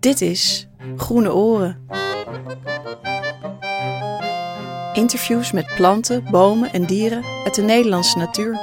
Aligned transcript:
Dit 0.00 0.20
is 0.20 0.66
Groene 0.96 1.32
Oren. 1.32 1.86
Interviews 4.92 5.52
met 5.52 5.74
planten, 5.74 6.24
bomen 6.30 6.72
en 6.72 6.86
dieren 6.86 7.24
uit 7.44 7.54
de 7.54 7.62
Nederlandse 7.62 8.18
natuur. 8.18 8.58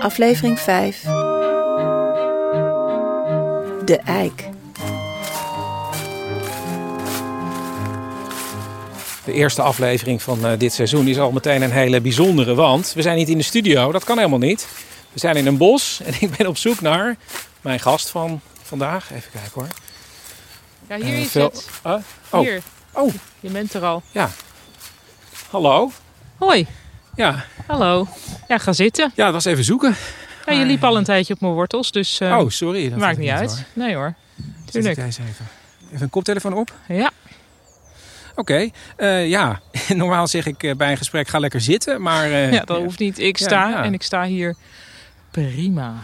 Aflevering 0.00 0.58
5. 0.58 1.02
De 3.84 4.00
eik. 4.04 4.48
De 9.24 9.32
eerste 9.32 9.62
aflevering 9.62 10.22
van 10.22 10.38
uh, 10.46 10.52
dit 10.58 10.72
seizoen 10.72 11.08
is 11.08 11.18
al 11.18 11.32
meteen 11.32 11.62
een 11.62 11.70
hele 11.70 12.00
bijzondere, 12.00 12.54
want 12.54 12.92
we 12.92 13.02
zijn 13.02 13.16
niet 13.16 13.28
in 13.28 13.38
de 13.38 13.44
studio, 13.44 13.92
dat 13.92 14.04
kan 14.04 14.16
helemaal 14.16 14.38
niet. 14.38 14.68
We 15.12 15.18
zijn 15.18 15.36
in 15.36 15.46
een 15.46 15.56
bos 15.56 16.00
en 16.04 16.14
ik 16.28 16.36
ben 16.36 16.46
op 16.46 16.56
zoek 16.56 16.80
naar 16.80 17.16
mijn 17.60 17.80
gast 17.80 18.08
van 18.08 18.40
vandaag. 18.68 19.12
Even 19.12 19.30
kijken 19.30 19.50
hoor. 19.54 19.68
Ja, 20.88 20.96
hier 20.96 21.14
Eh, 21.14 21.20
is 21.20 21.30
veel- 21.30 21.52
het. 21.52 21.68
Oh, 22.30 22.40
Hier, 22.40 22.62
oh, 22.92 23.14
je 23.40 23.48
bent 23.50 23.74
er 23.74 23.84
al. 23.84 24.02
ja. 24.12 24.30
Hallo. 25.50 25.90
Hoi, 26.36 26.66
Ja, 27.14 27.44
hallo. 27.66 28.06
Ja, 28.48 28.58
ga 28.58 28.72
zitten. 28.72 29.12
ja, 29.14 29.24
dat 29.24 29.32
was 29.32 29.44
even 29.44 29.64
zoeken. 29.64 29.96
Ja, 30.46 30.52
je 30.52 30.64
liep 30.64 30.84
al 30.84 30.96
een 30.96 31.04
tijdje 31.04 31.34
op 31.34 31.40
mijn 31.40 31.52
wortels, 31.52 31.90
dus 31.90 32.20
eh, 32.20 32.36
oh, 32.38 32.50
sorry. 32.50 32.88
Dat 32.90 32.98
maakt 32.98 33.18
niet 33.18 33.30
uit. 33.30 33.50
hoor. 33.50 33.58
Nee 33.72 33.94
hoor, 33.94 34.14
tuurlijk. 34.70 34.96
deze 34.96 35.20
even. 35.28 35.46
Even 35.88 36.02
een 36.02 36.10
koptelefoon 36.10 36.52
op. 36.54 36.72
Ja, 36.88 37.10
Oké, 38.34 38.70
eh, 38.96 39.28
ja. 39.28 39.60
Normaal 39.94 40.26
zeg 40.26 40.46
ik 40.46 40.74
bij 40.76 40.90
een 40.90 40.96
gesprek 40.96 41.28
ga 41.28 41.38
lekker 41.38 41.60
zitten, 41.60 42.02
maar 42.02 42.28
ja, 42.52 42.64
dat 42.64 42.76
hoeft 42.78 42.98
niet. 42.98 43.18
Ik 43.18 43.38
Ja, 43.38 43.46
sta 43.46 43.68
ja. 43.68 43.82
en 43.84 43.92
ik 43.94 44.02
sta 44.02 44.24
hier 44.24 44.56
prima. 45.30 45.94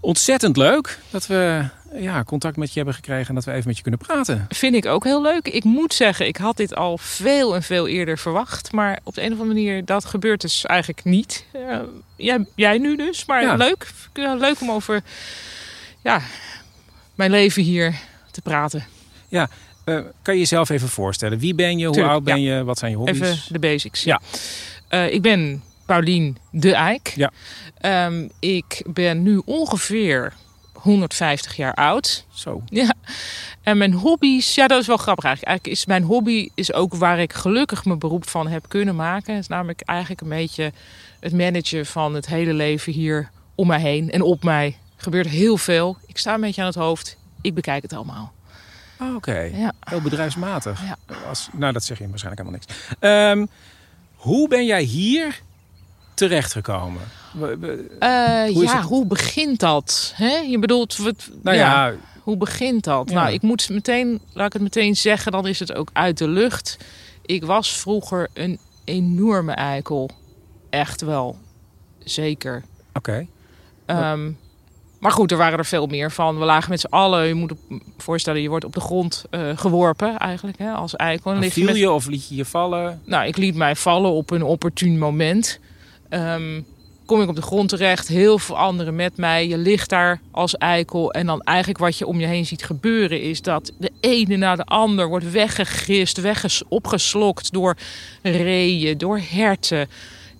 ontzettend 0.00 0.56
leuk 0.56 0.98
dat 1.10 1.26
we 1.26 1.64
ja, 1.94 2.24
contact 2.24 2.56
met 2.56 2.68
je 2.68 2.74
hebben 2.76 2.94
gekregen 2.94 3.28
en 3.28 3.34
dat 3.34 3.44
we 3.44 3.52
even 3.52 3.66
met 3.66 3.76
je 3.76 3.82
kunnen 3.82 4.00
praten. 4.00 4.46
Vind 4.48 4.74
ik 4.74 4.86
ook 4.86 5.04
heel 5.04 5.22
leuk. 5.22 5.48
Ik 5.48 5.64
moet 5.64 5.94
zeggen, 5.94 6.26
ik 6.26 6.36
had 6.36 6.56
dit 6.56 6.74
al 6.74 6.98
veel 6.98 7.54
en 7.54 7.62
veel 7.62 7.88
eerder 7.88 8.18
verwacht. 8.18 8.72
Maar 8.72 8.98
op 9.02 9.14
de 9.14 9.20
een 9.22 9.32
of 9.32 9.38
andere 9.38 9.54
manier, 9.54 9.84
dat 9.84 10.04
gebeurt 10.04 10.40
dus 10.40 10.66
eigenlijk 10.66 11.04
niet. 11.04 11.44
Jij, 12.16 12.44
jij 12.54 12.78
nu 12.78 12.96
dus, 12.96 13.24
maar 13.24 13.42
Ja. 13.42 13.54
leuk. 13.54 13.90
Ja, 14.12 14.34
Leuk 14.34 14.60
om 14.60 14.70
over 14.70 15.02
ja, 16.02 16.20
mijn 17.14 17.30
leven 17.30 17.62
hier 17.62 17.94
te 18.30 18.40
praten. 18.42 18.84
Eh, 19.90 20.00
kan 20.22 20.34
je 20.34 20.40
jezelf 20.40 20.68
even 20.68 20.88
voorstellen? 20.88 21.38
Wie 21.38 21.54
ben 21.54 21.78
je? 21.78 21.84
Hoe 21.84 21.94
Tuurlijk, 21.94 22.14
oud 22.14 22.24
ben 22.24 22.40
je? 22.40 22.64
Wat 22.64 22.78
zijn 22.78 22.90
je 22.90 22.96
hobby's? 22.96 23.20
Even 23.20 23.38
de 23.48 23.58
basics. 23.58 24.02
Ja. 24.02 24.20
Eh, 24.88 25.12
ik 25.12 25.22
ben 25.22 25.62
Paulien 25.86 26.36
de 26.50 26.74
Eik. 26.74 27.12
Ja. 27.16 27.30
Ehm, 27.78 28.28
ik 28.38 28.82
ben 28.86 29.22
nu 29.22 29.42
ongeveer 29.44 30.32
150 30.80 31.56
jaar 31.56 31.74
oud. 31.74 32.24
Zo. 32.32 32.62
Ja. 32.66 32.94
En 33.62 33.78
mijn 33.78 33.92
hobby's, 33.92 34.54
ja, 34.54 34.66
dat 34.66 34.80
is 34.80 34.86
wel 34.86 34.96
grappig 34.96 35.24
eigenlijk. 35.24 35.46
Eigenlijk 35.58 35.80
is 35.80 35.86
mijn 35.86 36.02
hobby 36.02 36.48
is 36.54 36.72
ook 36.72 36.94
waar 36.94 37.18
ik 37.18 37.32
gelukkig 37.32 37.84
mijn 37.84 37.98
beroep 37.98 38.28
van 38.28 38.48
heb 38.48 38.64
kunnen 38.68 38.96
maken. 38.96 39.32
Het 39.34 39.42
is 39.42 39.48
namelijk 39.48 39.80
eigenlijk 39.80 40.20
een 40.20 40.28
beetje 40.28 40.72
het 41.20 41.32
managen 41.32 41.86
van 41.86 42.14
het 42.14 42.26
hele 42.26 42.52
leven 42.52 42.92
hier 42.92 43.30
om 43.54 43.66
mij 43.66 43.80
heen 43.80 44.10
en 44.10 44.22
op 44.22 44.42
mij. 44.44 44.66
Er 44.96 45.02
gebeurt 45.02 45.26
heel 45.28 45.56
veel. 45.56 45.96
Ik 46.06 46.18
sta 46.18 46.34
een 46.34 46.40
beetje 46.40 46.60
aan 46.60 46.66
het 46.66 46.76
hoofd. 46.76 47.16
Ik 47.40 47.54
bekijk 47.54 47.82
het 47.82 47.92
allemaal. 47.92 48.32
Oh, 49.00 49.14
Oké, 49.14 49.38
Ja. 49.40 49.72
heel 49.80 50.00
bedrijfsmatig. 50.00 50.82
Ja. 50.86 50.96
Als, 51.28 51.48
nou, 51.52 51.72
dat 51.72 51.84
zeg 51.84 51.98
je 51.98 52.08
waarschijnlijk 52.08 52.46
helemaal 52.46 52.66
niks. 52.68 52.96
Ehm, 52.98 53.46
hoe 54.14 54.48
ben 54.48 54.66
jij 54.66 54.82
hier 54.82 55.40
terechtgekomen? 56.14 57.02
Eh, 57.32 57.40
Hoe 58.52 58.62
ja, 58.64 58.76
het? 58.76 58.84
hoe 58.84 59.06
begint 59.06 59.60
dat? 59.60 60.12
Hè? 60.16 60.36
Je 60.36 60.58
bedoelt, 60.58 60.96
wat, 60.96 61.28
nou 61.42 61.56
ja, 61.56 61.92
Hoe 62.22 62.36
begint 62.36 62.84
dat? 62.84 63.08
Ja. 63.10 63.14
Nou, 63.22 63.32
ik 63.32 63.42
moet 63.42 63.68
meteen, 63.68 64.20
laat 64.32 64.46
ik 64.46 64.52
het 64.52 64.62
meteen 64.62 64.96
zeggen, 64.96 65.32
dan 65.32 65.46
is 65.46 65.58
het 65.58 65.74
ook 65.74 65.90
uit 65.92 66.18
de 66.18 66.28
lucht. 66.28 66.76
Ik 67.26 67.44
was 67.44 67.76
vroeger 67.78 68.28
een 68.34 68.58
enorme 68.84 69.52
eikel. 69.52 70.10
Echt 70.70 71.00
wel. 71.00 71.38
Zeker. 72.04 72.62
oké. 72.94 73.26
Ehm, 73.86 74.30
maar 74.98 75.12
goed, 75.12 75.30
er 75.30 75.36
waren 75.36 75.58
er 75.58 75.64
veel 75.66 75.86
meer 75.86 76.10
van. 76.12 76.38
We 76.38 76.44
lagen 76.44 76.70
met 76.70 76.80
z'n 76.80 76.86
allen. 76.90 77.26
Je 77.26 77.34
moet 77.34 77.52
je 77.68 77.80
voorstellen, 77.98 78.42
je 78.42 78.48
wordt 78.48 78.64
op 78.64 78.72
de 78.74 78.80
grond 78.80 79.24
eh, 79.30 79.56
geworpen 79.58 80.18
eigenlijk 80.18 80.58
hè, 80.58 80.70
als 80.72 80.96
eikel. 80.96 81.32
En 81.32 81.40
je 81.42 81.50
viel 81.50 81.64
met- 81.64 81.76
je 81.76 81.90
of 81.90 82.06
liet 82.06 82.28
je 82.28 82.34
je 82.34 82.44
vallen? 82.44 83.00
nou, 83.04 83.26
ik 83.26 83.36
liet 83.36 83.54
mij 83.54 83.76
vallen 83.76 84.10
op 84.10 84.30
een 84.30 84.42
opportun 84.42 84.98
moment. 84.98 85.58
Ehm, 86.10 86.60
kom 87.06 87.22
ik 87.22 87.28
op 87.28 87.34
de 87.34 87.42
grond 87.42 87.68
terecht, 87.68 88.08
heel 88.08 88.38
veel 88.38 88.56
anderen 88.58 88.94
met 88.96 89.16
mij. 89.16 89.48
Je 89.48 89.58
ligt 89.58 89.88
daar 89.88 90.20
als 90.30 90.56
eikel. 90.56 91.12
En 91.12 91.26
dan 91.26 91.40
eigenlijk 91.42 91.78
wat 91.78 91.98
je 91.98 92.06
om 92.06 92.20
je 92.20 92.26
heen 92.26 92.46
ziet 92.46 92.64
gebeuren... 92.64 93.22
is 93.22 93.42
dat 93.42 93.72
de 93.78 93.90
ene 94.00 94.36
na 94.36 94.56
de 94.56 94.64
ander 94.64 95.08
wordt 95.08 95.30
weggegist, 95.30 96.20
wegges 96.20 96.62
opgeslokt... 96.68 97.52
door 97.52 97.76
reeën, 98.22 98.98
door 98.98 99.20
herten. 99.30 99.88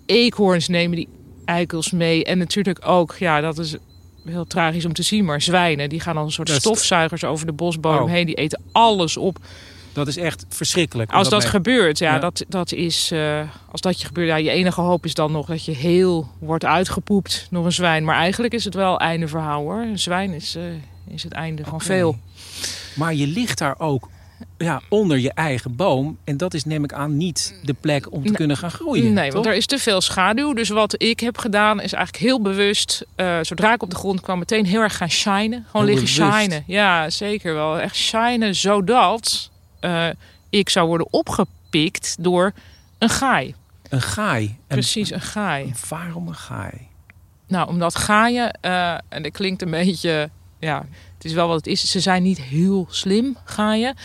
Eekhoorns 0.07 0.69
nemen 0.69 0.97
die 0.97 1.09
eikels 1.45 1.91
mee. 1.91 2.25
En 2.25 2.39
natuurlijk 2.39 2.87
ook, 2.87 3.17
ja, 3.19 3.41
dat 3.41 3.59
is 3.59 3.77
heel 4.25 4.47
tragisch 4.47 4.85
om 4.85 4.93
te 4.93 5.03
zien... 5.03 5.25
maar 5.25 5.43
zwijnen, 5.43 5.89
die 5.89 6.01
gaan 6.01 6.15
dan 6.15 6.25
een 6.25 6.33
soort 6.33 6.51
stofzuigers 6.51 7.25
over 7.25 7.47
de 7.47 7.53
bosbodem 7.53 8.03
Oh. 8.03 8.11
heen. 8.11 8.27
Die 8.27 8.35
eten 8.35 8.63
alles 8.73 9.17
op. 9.17 9.39
Dat 9.93 10.07
is 10.09 10.17
echt 10.17 10.45
verschrikkelijk. 10.49 11.11
Als 11.13 11.29
dat 11.29 11.41
mee- 11.41 11.49
gebeurt, 11.49 11.99
ja, 11.99 12.13
Ja. 12.15 12.19
Dat, 12.19 12.45
dat 12.49 12.73
is. 12.73 13.11
eh, 13.13 13.41
als 13.71 13.81
dat 13.81 14.01
je 14.01 14.07
gebeurt, 14.07 14.29
ja, 14.29 14.37
je 14.37 14.51
enige 14.51 14.81
hoop 14.81 15.05
is 15.05 15.15
dan 15.15 15.33
nog 15.33 15.47
dat 15.47 15.65
je 15.65 15.73
heel 15.73 16.29
wordt 16.39 16.65
uitgepoept 16.65 17.47
door 17.51 17.65
een 17.65 17.73
zwijn. 17.73 18.05
Maar 18.05 18.17
eigenlijk 18.17 18.53
is 18.55 18.65
het 18.65 18.75
wel 18.75 18.99
einde 18.99 19.29
verhaal 19.29 19.61
hoor. 19.63 19.81
Een 19.83 19.99
zwijn 19.99 20.33
is, 20.33 20.55
eh, 20.55 20.63
is 21.15 21.23
het 21.23 21.33
einde 21.33 21.65
van 21.65 21.81
veel. 21.81 22.19
Maar 22.95 23.15
je 23.15 23.27
ligt 23.27 23.59
daar 23.59 23.75
ook 23.79 24.09
ja, 24.59 24.81
onder 24.89 25.19
je 25.19 25.33
eigen 25.33 25.77
boom. 25.77 26.19
En 26.25 26.37
dat 26.37 26.55
is 26.55 26.65
neem 26.65 26.85
ik 26.85 26.93
aan 26.93 27.17
niet 27.17 27.55
de 27.63 27.75
plek 27.81 28.13
om 28.13 28.21
te 28.23 28.29
Nee. 28.29 28.37
kunnen 28.37 28.57
gaan 28.57 28.71
groeien. 28.71 29.13
nee, 29.13 29.25
toch? 29.25 29.35
want 29.35 29.47
er 29.47 29.55
is 29.55 29.67
te 29.67 29.79
veel 29.79 30.01
schaduw. 30.01 30.53
Dus 30.53 30.69
wat 30.69 31.03
ik 31.03 31.21
heb 31.21 31.39
gedaan 31.39 31.81
is 31.81 31.93
eigenlijk 31.93 32.25
heel 32.25 32.41
bewust. 32.43 33.05
eh, 33.17 33.39
zodra 33.43 33.73
ik 33.73 33.83
op 33.83 33.91
de 33.91 33.97
grond 33.97 34.21
kwam, 34.21 34.39
meteen 34.39 34.67
heel 34.67 34.81
erg 34.81 34.97
gaan 34.97 35.11
shinen. 35.11 35.65
Gewoon 35.71 35.87
Heel 35.87 35.95
liggen 35.97 36.17
bewust. 36.25 36.39
shinen. 36.43 36.65
Ja, 36.67 37.11
zeker 37.11 37.55
wel. 37.55 37.79
Echt 37.81 37.97
shinen, 37.97 38.55
zodat 38.55 39.51
eh, 39.81 40.09
ik 40.51 40.69
zou 40.69 40.87
worden 40.89 41.07
opgepikt 41.11 42.17
door 42.21 42.53
een 42.99 43.09
gaai. 43.09 43.55
Een 43.89 44.01
gaai. 44.03 44.57
Precies, 44.67 45.11
een 45.13 45.21
gaai. 45.21 45.73
waarom 45.89 46.29
een 46.29 46.35
gaai? 46.35 46.89
Nou, 47.47 47.69
omdat 47.69 47.97
gaaien, 47.97 48.53
eh, 48.61 48.99
en 49.09 49.23
dat 49.23 49.33
klinkt 49.33 49.63
een 49.63 49.71
beetje, 49.71 50.31
ja, 50.59 50.87
het 51.15 51.25
is 51.25 51.33
wel 51.33 51.47
wat 51.49 51.57
het 51.57 51.67
is. 51.67 51.91
Ze 51.91 52.01
zijn 52.01 52.23
niet 52.23 52.41
heel 52.41 52.87
slim, 52.91 53.37
gaaien. 53.45 53.97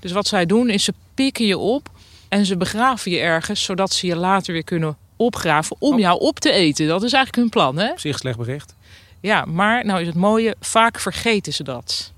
Dus 0.00 0.12
wat 0.12 0.26
zij 0.26 0.46
doen 0.46 0.70
is 0.70 0.84
ze 0.84 0.94
pikken 1.14 1.46
je 1.46 1.58
op 1.58 1.88
en 2.28 2.46
ze 2.46 2.56
begraven 2.56 3.10
je 3.10 3.18
ergens, 3.18 3.62
zodat 3.64 3.92
ze 3.92 4.06
je 4.06 4.16
later 4.16 4.52
weer 4.52 4.64
kunnen 4.64 4.96
opgraven 5.16 5.76
om 5.78 5.92
Oh. 5.92 5.98
jou 6.00 6.20
op 6.20 6.38
te 6.40 6.50
eten. 6.52 6.86
Dat 6.86 7.02
is 7.02 7.12
eigenlijk 7.12 7.36
hun 7.36 7.48
plan, 7.48 7.78
hè? 7.78 7.90
Op 7.90 7.98
zich 7.98 8.18
slecht 8.18 8.38
bericht. 8.38 8.74
Ja, 9.20 9.44
maar 9.44 9.84
nou 9.84 10.00
is 10.00 10.06
het 10.06 10.16
mooie, 10.16 10.56
vaak 10.60 10.98
vergeten 11.00 11.52
ze 11.52 11.62
dat. 11.62 12.12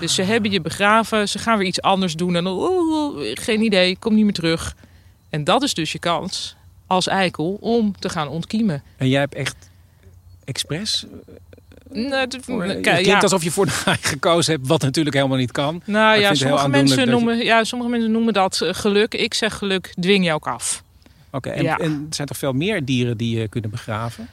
Dus 0.00 0.14
ze 0.14 0.22
hebben 0.22 0.50
je 0.50 0.60
begraven, 0.60 1.28
ze 1.28 1.38
gaan 1.38 1.58
weer 1.58 1.66
iets 1.66 1.80
anders 1.82 2.14
doen 2.14 2.36
en 2.36 2.44
dan, 2.44 2.52
oeh, 2.52 3.14
oeh, 3.14 3.30
geen 3.34 3.62
idee, 3.62 3.96
kom 3.98 4.14
niet 4.14 4.24
meer 4.24 4.32
terug. 4.32 4.74
En 5.30 5.44
dat 5.44 5.62
is 5.62 5.74
dus 5.74 5.92
je 5.92 5.98
kans 5.98 6.56
als 6.86 7.06
eikel 7.06 7.56
om 7.60 7.98
te 7.98 8.08
gaan 8.08 8.28
ontkiemen. 8.28 8.82
En 8.96 9.08
jij 9.08 9.20
hebt 9.20 9.34
echt 9.34 9.56
expres? 10.44 11.06
Nou, 11.92 12.14
het- 12.14 12.38
Voor, 12.40 12.62
het 12.64 12.72
kijk, 12.72 12.82
klinkt 12.82 13.06
ja. 13.06 13.18
alsof 13.20 13.42
je 13.42 13.50
voor 13.50 13.64
de 13.66 13.70
gaai 13.82 13.96
gekozen 14.00 14.52
hebt, 14.54 14.66
wat 14.66 14.82
natuurlijk 14.82 15.16
helemaal 15.16 15.36
niet 15.38 15.52
kan. 15.52 15.82
Nou 15.84 16.20
ja, 16.20 16.34
sommige 16.34 16.68
mensen, 16.68 17.04
je- 17.04 17.10
noemen, 17.10 17.38
ja, 17.44 17.64
sommige 17.64 17.90
mensen 17.90 18.10
noemen 18.10 18.32
dat 18.32 18.60
eh, 18.60 18.74
geluk. 18.74 19.14
Ik 19.14 19.34
zeg 19.34 19.54
geluk, 19.58 19.94
dwing 20.00 20.24
je 20.24 20.32
ook 20.32 20.46
af. 20.46 20.82
Oké, 21.30 21.48
en, 21.50 21.62
Ja. 21.62 21.76
en 21.78 22.06
er 22.08 22.14
zijn 22.14 22.28
toch 22.28 22.36
veel 22.36 22.52
meer 22.52 22.84
dieren 22.84 23.16
die 23.16 23.38
je 23.38 23.48
kunnen 23.48 23.70
begraven? 23.70 24.28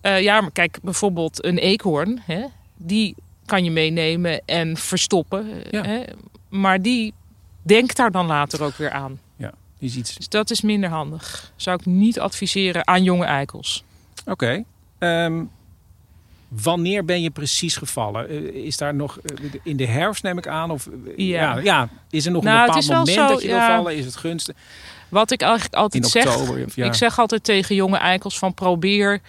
Eh, 0.00 0.22
ja, 0.22 0.40
maar 0.40 0.50
kijk, 0.52 0.78
bijvoorbeeld 0.82 1.44
een 1.44 1.58
eekhoorn. 1.58 2.20
Hè, 2.26 2.44
die 2.76 3.14
kan 3.52 3.64
je 3.64 3.70
meenemen 3.70 4.40
en 4.46 4.76
verstoppen. 4.76 5.62
Ja. 5.70 5.82
Hè, 5.82 6.02
maar 6.48 6.82
die 6.82 7.14
denkt 7.62 7.96
daar 7.96 8.10
dan 8.10 8.26
later 8.26 8.62
ook 8.62 8.76
weer 8.76 8.90
aan. 8.90 9.20
Die 9.78 9.90
is 9.90 9.96
iets. 9.96 10.14
Dus 10.14 10.28
dat 10.28 10.50
is 10.50 10.60
minder 10.60 10.90
handig. 10.90 11.52
Zou 11.56 11.78
ik 11.80 11.86
niet 11.86 12.20
adviseren 12.20 12.86
aan 12.86 13.02
jonge 13.02 13.24
eikels. 13.24 13.84
Oké. 14.26 14.64
Ehm, 14.98 15.44
wanneer 16.48 17.04
ben 17.04 17.22
je 17.22 17.30
precies 17.30 17.76
gevallen? 17.76 18.28
Eh, 18.28 18.36
is 18.66 18.76
daar 18.76 18.94
nog 18.94 19.18
eh, 19.18 19.50
in 19.62 19.76
de 19.76 19.86
herfst 19.86 20.22
neem 20.22 20.38
ik 20.38 20.46
aan? 20.46 20.70
Of 20.70 20.86
eh, 20.86 20.92
Ja. 21.16 21.54
ja, 21.54 21.60
ja, 21.62 21.88
is 22.10 22.26
er 22.26 22.32
nog 22.32 22.42
Nou, 22.42 22.56
een 22.56 22.74
het 22.74 22.86
bepaald 22.86 23.06
moment 23.06 23.28
zo, 23.28 23.32
dat 23.34 23.42
je 23.42 23.48
wil 23.48 23.56
ja. 23.56 23.76
vallen? 23.76 23.96
Is 23.96 24.04
het 24.04 24.16
gunstig? 24.16 24.56
Wat 25.08 25.30
ik 25.30 25.42
eigenlijk 25.42 25.72
In 25.74 25.78
altijd 25.80 26.06
zeg. 26.06 26.36
oktober? 26.36 26.64
Ja. 26.74 26.84
Ik 26.84 26.94
zeg 26.94 27.18
altijd 27.18 27.44
tegen 27.44 27.74
jonge 27.74 27.96
eikels 27.96 28.38
van 28.38 28.54
probeer 28.54 29.20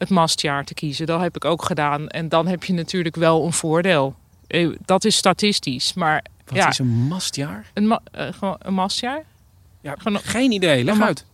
het 0.00 0.08
mastjaar 0.10 0.64
te 0.64 0.74
kiezen. 0.74 1.06
Dat 1.06 1.20
heb 1.20 1.36
ik 1.36 1.44
ook 1.44 1.64
gedaan. 1.64 2.08
En 2.08 2.28
dan 2.28 2.46
heb 2.46 2.64
je 2.64 2.72
natuurlijk 2.72 3.16
wel 3.16 3.44
een 3.44 3.52
voordeel. 3.52 4.14
Eh, 4.46 4.68
Dat 4.84 5.04
is 5.04 5.16
statistisch. 5.16 5.94
Maar 5.94 6.24
Wat 6.46 6.56
ja. 6.58 6.68
is 6.68 6.78
een 6.78 6.86
mastjaar? 7.08 7.66
een, 7.74 7.86
ma- 7.86 8.00
eh, 8.12 8.26
gewoon 8.38 8.56
een 8.58 8.74
mastjaar? 8.74 9.22
Ja, 9.80 9.94
Gewoon- 9.98 10.20
geen 10.20 10.52
idee. 10.52 10.84
Leg 10.84 11.00
uit. 11.00 11.24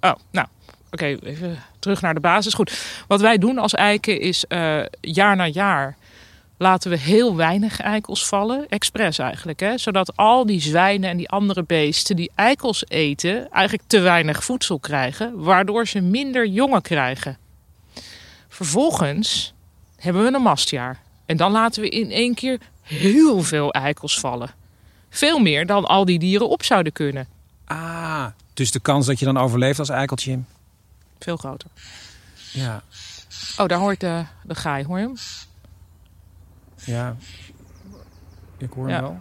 Oh, 0.00 0.12
nou, 0.30 0.46
oké, 0.90 1.04
even 1.06 1.58
terug 1.78 2.00
naar 2.00 2.14
de 2.14 2.20
basis. 2.20 2.54
Goed, 2.54 2.82
wat 3.08 3.20
wij 3.20 3.38
doen 3.38 3.58
als 3.58 3.74
eiken 3.74 4.20
is 4.20 4.44
eh, 4.46 4.80
jaar 5.00 5.36
na 5.36 5.46
jaar 5.46 5.96
laten 6.56 6.90
we 6.90 6.96
heel 6.98 7.36
weinig 7.36 7.80
eikels 7.80 8.26
vallen. 8.26 8.66
Expres 8.68 9.18
eigenlijk. 9.18 9.60
Hè? 9.60 9.78
Zodat 9.78 10.16
al 10.16 10.46
die 10.46 10.60
zwijnen 10.60 11.10
en 11.10 11.16
die 11.16 11.28
andere 11.28 11.62
beesten 11.62 12.16
die 12.16 12.30
eikels 12.34 12.84
eten... 12.88 13.50
eigenlijk 13.50 13.88
te 13.88 13.98
weinig 14.00 14.44
voedsel 14.44 14.78
krijgen. 14.78 15.32
Waardoor 15.42 15.86
ze 15.86 16.00
minder 16.00 16.46
jongen 16.46 16.82
krijgen. 16.82 17.38
Vervolgens 18.58 19.54
hebben 19.96 20.22
we 20.22 20.34
een 20.34 20.42
mastjaar. 20.42 21.00
En 21.26 21.36
dan 21.36 21.52
laten 21.52 21.82
we 21.82 21.88
in 21.88 22.10
één 22.10 22.34
keer 22.34 22.58
heel 22.82 23.42
veel 23.42 23.70
eikels 23.72 24.20
vallen. 24.20 24.50
Veel 25.10 25.38
meer 25.38 25.66
dan 25.66 25.84
al 25.84 26.04
die 26.04 26.18
dieren 26.18 26.48
op 26.48 26.62
zouden 26.62 26.92
kunnen. 26.92 27.26
Ah, 27.64 28.26
dus 28.54 28.70
de 28.70 28.80
kans 28.80 29.06
dat 29.06 29.18
je 29.18 29.24
dan 29.24 29.36
overleeft 29.38 29.78
als 29.78 29.88
eikeltje. 29.88 30.38
Veel 31.18 31.36
groter. 31.36 31.70
Ja, 32.52 32.82
Oh, 33.58 33.66
daar 33.66 33.78
hoort 33.78 34.00
de, 34.00 34.24
de 34.42 34.54
gaai. 34.54 34.84
Hoor 34.84 34.98
je 34.98 35.04
hem? 35.04 35.16
ja. 36.84 37.16
Ik 38.56 38.70
hoor 38.74 38.88
Ja. 38.88 38.94
hem 38.94 39.02
wel. 39.02 39.18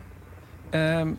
Ehm, 0.70 1.14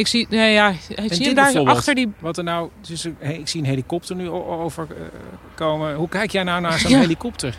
Ik 0.00 0.06
zie, 0.06 0.26
nee, 0.30 0.52
ja, 0.52 0.74
zie 0.88 1.08
dit 1.08 1.18
je 1.24 1.34
daar 1.34 1.58
achter 1.64 1.94
die... 1.94 2.12
wat 2.18 2.38
er 2.38 2.44
nou, 2.44 2.68
dus, 2.88 3.06
eh, 3.18 3.38
ik 3.38 3.48
zie 3.48 3.60
een 3.60 3.66
helikopter 3.66 4.16
nu 4.16 4.28
overkomen. 4.28 5.94
Hoe 5.94 6.08
kijk 6.08 6.30
jij 6.30 6.42
nou 6.42 6.60
naar 6.60 6.78
zo'n 6.78 6.90
Ja. 6.96 6.98
helikopter? 6.98 7.54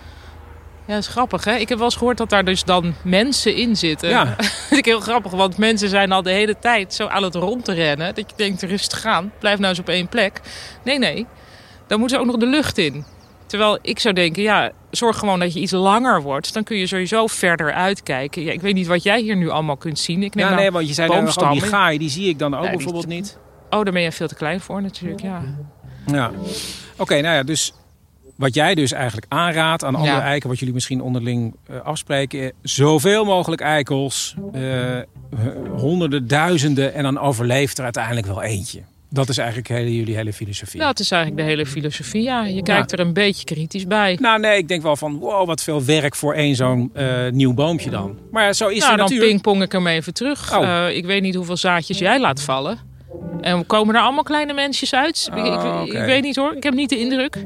Ja, 0.86 0.94
dat 0.94 1.04
is 1.04 1.08
grappig, 1.08 1.44
hè? 1.44 1.56
Ik 1.56 1.70
heb 1.70 1.78
wel 1.78 1.88
eens 1.88 1.96
gehoord 1.96 2.18
dat 2.18 2.30
daar 2.30 2.46
dus 2.46 2.64
dan 2.64 2.94
mensen 3.04 3.56
in 3.56 3.76
zitten. 3.76 4.10
Ja. 4.10 4.24
Dat 4.38 4.46
vind 4.46 4.80
ik 4.80 4.86
heel 4.86 5.00
grappig, 5.00 5.32
want 5.32 5.58
mensen 5.58 5.90
zijn 5.90 6.12
al 6.12 6.22
de 6.22 6.32
hele 6.32 6.60
tijd 6.60 6.94
zo 6.94 7.08
aan 7.08 7.24
het 7.24 7.36
rond 7.36 7.66
te 7.66 7.74
rennen... 7.74 8.16
dat 8.16 8.30
je 8.30 8.36
denkt, 8.36 8.62
rustig 8.62 9.02
gaan, 9.02 9.32
blijf 9.40 9.58
nou 9.58 9.70
eens 9.70 9.80
op 9.80 9.90
één 9.90 10.08
plek. 10.08 10.42
Nee, 10.84 11.00
nee, 11.00 11.26
dan 11.88 12.00
moeten 12.00 12.18
ze 12.18 12.24
ook 12.24 12.32
nog 12.32 12.40
de 12.40 12.46
lucht 12.46 12.78
in. 12.78 13.06
Terwijl 13.46 13.78
ik 13.82 14.00
zou 14.00 14.14
denken, 14.14 14.44
ja, 14.44 14.72
zorg 14.92 15.18
gewoon 15.18 15.40
dat 15.40 15.54
je 15.54 15.60
iets 15.60 15.72
langer 15.72 16.22
wordt. 16.22 16.54
Dan 16.54 16.64
kun 16.64 16.78
je 16.78 16.88
sowieso 16.88 17.28
verder 17.28 17.74
uitkijken. 17.74 18.42
Ja, 18.44 18.52
ik 18.52 18.62
weet 18.62 18.74
niet 18.74 18.88
wat 18.88 19.04
jij 19.04 19.22
hier 19.22 19.36
nu 19.36 19.50
allemaal 19.50 19.78
kunt 19.78 20.00
zien. 20.00 20.24
Ik 20.24 20.36
neem 20.36 20.44
Ja, 20.46 20.52
nou- 20.52 20.62
nee, 20.62 20.72
want 20.72 20.88
je 20.88 20.94
zei 20.94 21.08
dan 21.08 21.24
nog, 21.24 21.28
oh, 21.28 21.36
die 21.36 21.46
boomstammen. 21.46 21.80
gaai, 21.80 21.98
die 21.98 22.10
zie 22.10 22.30
ik 22.30 22.40
dan 22.40 22.54
ook 22.54 22.60
Ja, 22.64 22.68
die- 22.68 22.76
bijvoorbeeld 22.76 23.08
niet. 23.08 23.38
Oh, 23.70 23.84
daar 23.84 23.94
ben 23.94 24.02
je 24.02 24.12
veel 24.12 24.28
te 24.28 24.36
klein 24.36 24.60
voor 24.62 24.82
natuurlijk, 24.82 25.22
ja. 25.22 25.42
Ja. 26.06 26.32
Oké, 26.98 27.22
nou 27.22 27.36
ja, 27.36 27.44
dus 27.44 27.74
wat 28.36 28.54
jij 28.54 28.76
dus 28.76 28.92
eigenlijk 28.92 29.26
aanraadt 29.30 29.84
aan 29.84 29.96
andere 29.96 30.16
Ja. 30.16 30.22
eiken, 30.22 30.50
wat 30.50 30.60
jullie 30.60 30.74
misschien 30.74 31.02
onderling 31.02 31.56
eh, 31.68 31.82
afspreken, 31.82 32.52
zoveel 32.62 33.24
mogelijk 33.26 33.62
eikels, 33.62 34.36
eh, 34.54 34.62
honderden, 35.76 36.28
duizenden 36.28 36.94
en 36.94 37.04
dan 37.04 37.20
overleeft 37.20 37.78
er 37.78 37.84
uiteindelijk 37.84 38.28
wel 38.28 38.42
eentje. 38.42 38.82
Dat 39.14 39.30
is 39.30 39.38
eigenlijk 39.38 39.68
hele, 39.68 39.96
jullie 39.96 40.16
hele 40.16 40.34
filosofie. 40.34 40.80
Dat 40.80 41.00
is 41.00 41.12
eigenlijk 41.12 41.42
de 41.44 41.48
hele 41.50 41.66
filosofie, 41.66 42.22
ja. 42.24 42.46
Je 42.46 42.64
kijkt 42.64 42.92
er 42.92 43.00
een 43.00 43.14
beetje 43.14 43.44
kritisch 43.44 43.88
bij. 43.88 44.18
Nou 44.22 44.40
nee, 44.40 44.58
ik 44.58 44.68
denk 44.68 44.82
wel 44.82 44.96
van 44.96 45.18
wow, 45.18 45.48
wat 45.48 45.64
veel 45.64 45.84
werk 45.86 46.16
voor 46.16 46.34
één 46.34 46.56
zo'n 46.56 46.90
eh, 46.94 47.08
nieuw 47.32 47.54
boompje 47.54 47.90
dan. 47.90 48.18
Maar 48.32 48.54
zo 48.54 48.68
is 48.68 48.80
nou, 48.80 48.98
dan 48.98 49.08
pingpong 49.08 49.62
ik 49.62 49.72
hem 49.72 49.88
even 49.88 50.14
terug. 50.14 50.58
Oh. 50.58 50.64
Eh, 50.88 50.96
ik 50.96 51.06
weet 51.06 51.22
niet 51.22 51.36
hoeveel 51.36 51.58
zaadjes 51.58 51.98
jij 51.98 52.20
laat 52.20 52.42
vallen. 52.42 52.80
En 53.42 53.66
komen 53.66 53.96
er 53.96 54.02
allemaal 54.02 54.24
kleine 54.24 54.54
mensjes 54.54 54.94
uit? 54.94 55.30
Ik- 55.36 55.46
ik, 55.46 55.54
ik, 55.54 55.64
oké. 55.64 56.06
weet 56.06 56.24
niet 56.24 56.36
hoor. 56.36 56.56
Ik 56.56 56.64
heb 56.64 56.74
niet 56.74 56.90
de 56.90 57.00
indruk. 57.00 57.38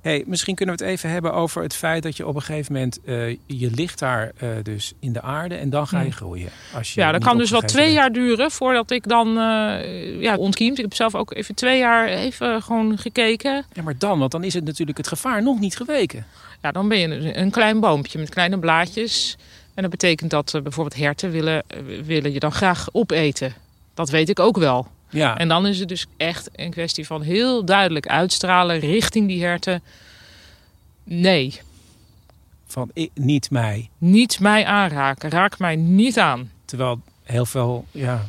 Hey, 0.00 0.24
misschien 0.26 0.54
kunnen 0.54 0.76
we 0.78 0.84
het 0.84 0.92
even 0.92 1.10
hebben 1.10 1.32
over 1.32 1.62
het 1.62 1.74
feit 1.74 2.02
dat 2.02 2.16
je 2.16 2.26
op 2.26 2.34
een 2.34 2.42
gegeven 2.42 2.72
moment 2.72 2.98
eh, 3.04 3.28
je 3.46 3.70
ligt 3.74 3.98
daar 3.98 4.32
eh, 4.36 4.48
dus 4.62 4.92
in 5.00 5.12
de 5.12 5.22
aarde 5.22 5.54
en 5.54 5.70
dan 5.70 5.86
ga 5.86 5.96
je 5.98 6.02
Hmm. 6.04 6.12
groeien. 6.12 6.48
Als 6.74 6.94
je 6.94 7.00
Ja, 7.00 7.12
dat 7.12 7.24
kan 7.24 7.38
dus 7.38 7.50
wel 7.50 7.60
twee 7.60 7.84
bent. 7.84 7.96
jaar 7.96 8.12
duren 8.12 8.50
voordat 8.50 8.90
ik 8.90 9.08
dan 9.08 9.28
eh 9.38 10.20
ja, 10.20 10.36
ontkiemt. 10.36 10.76
Ik 10.78 10.84
heb 10.84 10.94
zelf 10.94 11.14
ook 11.14 11.34
even 11.34 11.54
twee 11.54 11.78
jaar 11.78 12.06
even 12.08 12.62
gewoon 12.62 12.98
gekeken. 12.98 13.64
Ja, 13.72 13.82
maar 13.82 13.98
dan, 13.98 14.18
want 14.18 14.30
dan 14.32 14.44
is 14.44 14.54
het 14.54 14.64
natuurlijk 14.64 14.98
het 14.98 15.08
gevaar 15.08 15.42
nog 15.42 15.58
niet 15.60 15.76
geweken. 15.76 16.26
Ja, 16.62 16.72
dan 16.72 16.88
ben 16.88 16.98
je 16.98 17.06
een- 17.08 17.40
een 17.40 17.50
klein 17.50 17.80
boompje 17.80 18.18
met 18.18 18.28
kleine 18.28 18.58
blaadjes. 18.58 19.36
En 19.74 19.82
dat 19.82 19.90
betekent 19.90 20.30
dat 20.30 20.50
bijvoorbeeld 20.62 20.96
herten 20.96 21.30
willen, 21.30 21.62
willen 22.04 22.32
je 22.32 22.38
dan 22.40 22.52
graag 22.52 22.88
opeten. 22.92 23.54
Dat 23.94 24.10
weet 24.10 24.28
ik 24.28 24.38
ook 24.40 24.56
wel. 24.58 24.86
Ja, 25.10 25.38
En 25.38 25.48
dan 25.48 25.66
is 25.66 25.78
het 25.78 25.88
dus 25.88 26.06
echt 26.16 26.48
een 26.52 26.70
kwestie 26.70 27.06
van 27.06 27.22
heel 27.22 27.64
duidelijk 27.64 28.06
uitstralen 28.06 28.78
richting 28.78 29.28
die 29.28 29.44
herten. 29.44 29.82
Nee, 31.04 31.60
van 32.66 32.90
ik, 32.92 33.10
niet 33.14 33.50
mij. 33.50 33.90
niet 33.98 34.40
mij 34.40 34.64
aanraken. 34.64 35.30
Raak 35.30 35.58
mij 35.58 35.76
niet 35.76 36.18
aan. 36.18 36.50
Terwijl 36.64 37.00
heel 37.22 37.46
veel 37.46 37.84
ja, 37.90 38.26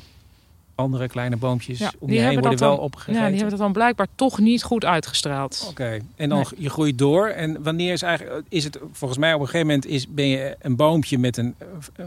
andere 0.79 1.07
kleine 1.07 1.35
boompjes 1.37 1.79
Ja, 1.79 1.91
om 1.99 2.07
die 2.07 2.19
je 2.19 2.25
heen 2.25 2.39
worden 2.39 2.59
wel 2.59 2.77
opgegeten. 2.77 3.13
Ja, 3.21 3.27
die 3.27 3.33
hebben 3.35 3.49
dat 3.49 3.59
dan 3.59 3.71
blijkbaar 3.73 4.07
toch 4.15 4.39
niet 4.39 4.63
goed 4.63 4.85
uitgestraald. 4.85 5.65
Oké, 5.69 5.99
en 6.15 6.29
dan 6.29 6.37
Nee. 6.37 6.63
je 6.63 6.69
groeit 6.69 6.97
door. 6.97 7.27
En 7.27 7.63
wanneer 7.63 7.93
is 7.93 8.01
eigenlijk, 8.01 8.45
is 8.49 8.63
het 8.63 8.79
volgens 8.91 9.19
mij 9.19 9.33
op 9.33 9.39
een 9.39 9.45
gegeven 9.45 9.67
moment 9.67 9.85
is, 9.85 10.07
ben 10.07 10.27
je 10.27 10.55
een 10.61 10.75
boompje 10.75 11.17
met 11.17 11.37
een, 11.37 11.55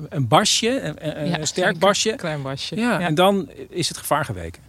een 0.08 0.28
basje, 0.28 0.80
een, 0.80 1.20
een, 1.20 1.28
Ja, 1.28 1.38
een 1.38 1.46
sterk 1.46 1.72
een 1.72 1.78
basje. 1.78 2.12
Klein 2.16 2.42
basje. 2.42 2.76
Ja, 2.76 2.98
ja. 3.00 3.06
en 3.06 3.14
dan 3.14 3.48
is 3.68 3.88
het 3.88 3.96
gevaar 3.98 4.24
geweken. 4.24 4.62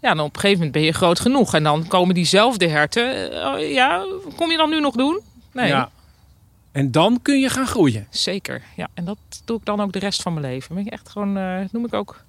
Ja, 0.00 0.14
dan 0.14 0.24
op 0.24 0.34
een 0.34 0.40
gegeven 0.40 0.56
moment 0.56 0.72
ben 0.72 0.82
je 0.82 0.92
groot 0.92 1.20
genoeg. 1.20 1.54
En 1.54 1.62
dan 1.62 1.86
komen 1.86 2.14
diezelfde 2.14 2.68
herten. 2.68 3.32
eh, 3.42 3.72
ja, 3.72 4.04
kom 4.36 4.50
je 4.50 4.56
dan 4.56 4.70
nu 4.70 4.80
nog 4.80 4.94
doen? 4.94 5.20
Nee, 5.52 5.68
Ja. 5.68 5.90
En 6.72 6.90
dan 6.90 7.18
kun 7.22 7.40
je 7.40 7.48
gaan 7.48 7.66
groeien. 7.66 8.06
zeker. 8.10 8.62
Ja, 8.76 8.88
en 8.94 9.04
dat 9.04 9.16
doe 9.44 9.58
ik 9.58 9.64
dan 9.64 9.80
ook 9.80 9.92
de 9.92 9.98
rest 9.98 10.22
van 10.22 10.34
mijn 10.34 10.46
leven. 10.46 10.74
Ben 10.74 10.86
ik 10.86 10.92
echt 10.92 11.08
gewoon, 11.08 11.36
eh, 11.36 11.58
noem 11.72 11.84
ik 11.84 11.94
ook 11.94 12.24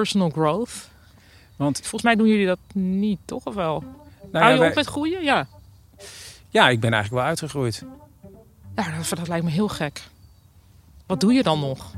personal 0.00 0.30
growth. 0.30 0.88
Want 1.56 1.78
Volgens 1.80 2.02
mij 2.02 2.14
doen 2.14 2.26
jullie 2.28 2.46
dat 2.46 2.58
niet, 2.72 3.18
toch? 3.24 3.44
Of 3.44 3.54
wel? 3.54 3.80
nou 3.80 3.92
Hou 4.32 4.44
ja, 4.44 4.50
je 4.50 4.58
wij- 4.58 4.68
op 4.68 4.74
met 4.74 4.86
groeien? 4.86 5.22
Ja. 5.24 5.46
ja, 6.48 6.68
ik 6.68 6.80
ben 6.80 6.92
eigenlijk 6.92 7.22
wel 7.22 7.30
uitgegroeid. 7.30 7.84
Ja, 8.76 8.96
dat, 8.96 9.08
dat 9.18 9.28
lijkt 9.28 9.44
me 9.44 9.50
heel 9.50 9.68
gek. 9.68 10.02
Wat 11.06 11.20
doe 11.20 11.32
je 11.32 11.42
dan 11.42 11.60
nog? 11.60 11.92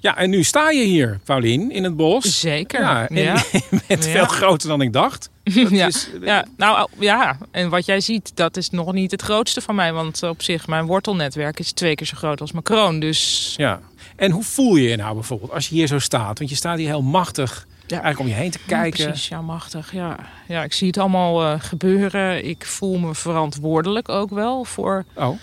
Ja, 0.00 0.16
en 0.16 0.30
nu 0.30 0.42
sta 0.42 0.70
je 0.70 0.84
hier, 0.84 1.18
Paulien, 1.24 1.70
in 1.70 1.84
het 1.84 1.96
bos. 1.96 2.40
Zeker. 2.40 2.80
Ja, 2.80 3.08
en 3.08 3.22
ja. 3.22 3.34
je 3.52 3.80
bent 3.88 4.04
Ja. 4.04 4.10
veel 4.10 4.24
groter 4.26 4.68
dan 4.68 4.80
ik 4.80 4.92
dacht. 4.92 5.30
Dat 5.54 5.70
ja. 5.70 5.86
is- 5.86 6.10
Ja, 6.22 6.44
nou 6.56 6.88
ja, 6.98 7.38
en 7.50 7.68
wat 7.68 7.86
jij 7.86 8.00
ziet, 8.00 8.30
dat 8.34 8.56
is 8.56 8.70
nog 8.70 8.92
niet 8.92 9.10
het 9.10 9.22
grootste 9.22 9.60
van 9.60 9.74
mij. 9.74 9.92
Want 9.92 10.22
op 10.22 10.42
zich, 10.42 10.66
mijn 10.66 10.86
wortelnetwerk 10.86 11.58
is 11.58 11.72
twee 11.72 11.94
keer 11.94 12.06
zo 12.06 12.16
groot 12.16 12.40
als 12.40 12.52
mijn 12.52 12.64
kroon. 12.64 13.00
Dus 13.00 13.54
ja. 13.56 13.80
En 14.16 14.30
hoe 14.30 14.42
voel 14.42 14.76
je 14.76 14.88
je 14.88 14.96
nou 14.96 15.14
bijvoorbeeld 15.14 15.52
als 15.52 15.68
je 15.68 15.74
hier 15.74 15.86
zo 15.86 15.98
staat? 15.98 16.38
Want 16.38 16.50
je 16.50 16.56
staat 16.56 16.78
hier 16.78 16.86
heel 16.88 17.02
machtig 17.02 17.66
Ja. 17.86 18.00
eigenlijk 18.00 18.20
om 18.20 18.26
je 18.26 18.34
heen 18.42 18.50
te 18.50 18.58
kijken. 18.66 18.98
Ja, 19.04 19.08
precies, 19.10 19.28
ja, 19.28 19.40
machtig. 19.42 19.92
Ja. 19.92 20.16
ja, 20.48 20.62
ik 20.62 20.72
zie 20.72 20.86
het 20.86 20.98
allemaal 20.98 21.42
eh, 21.44 21.54
gebeuren. 21.60 22.44
Ik 22.48 22.66
voel 22.66 22.98
me 22.98 23.14
verantwoordelijk 23.14 24.08
ook 24.08 24.30
wel 24.30 24.64
voor 24.64 25.04
Oh, 25.14 25.38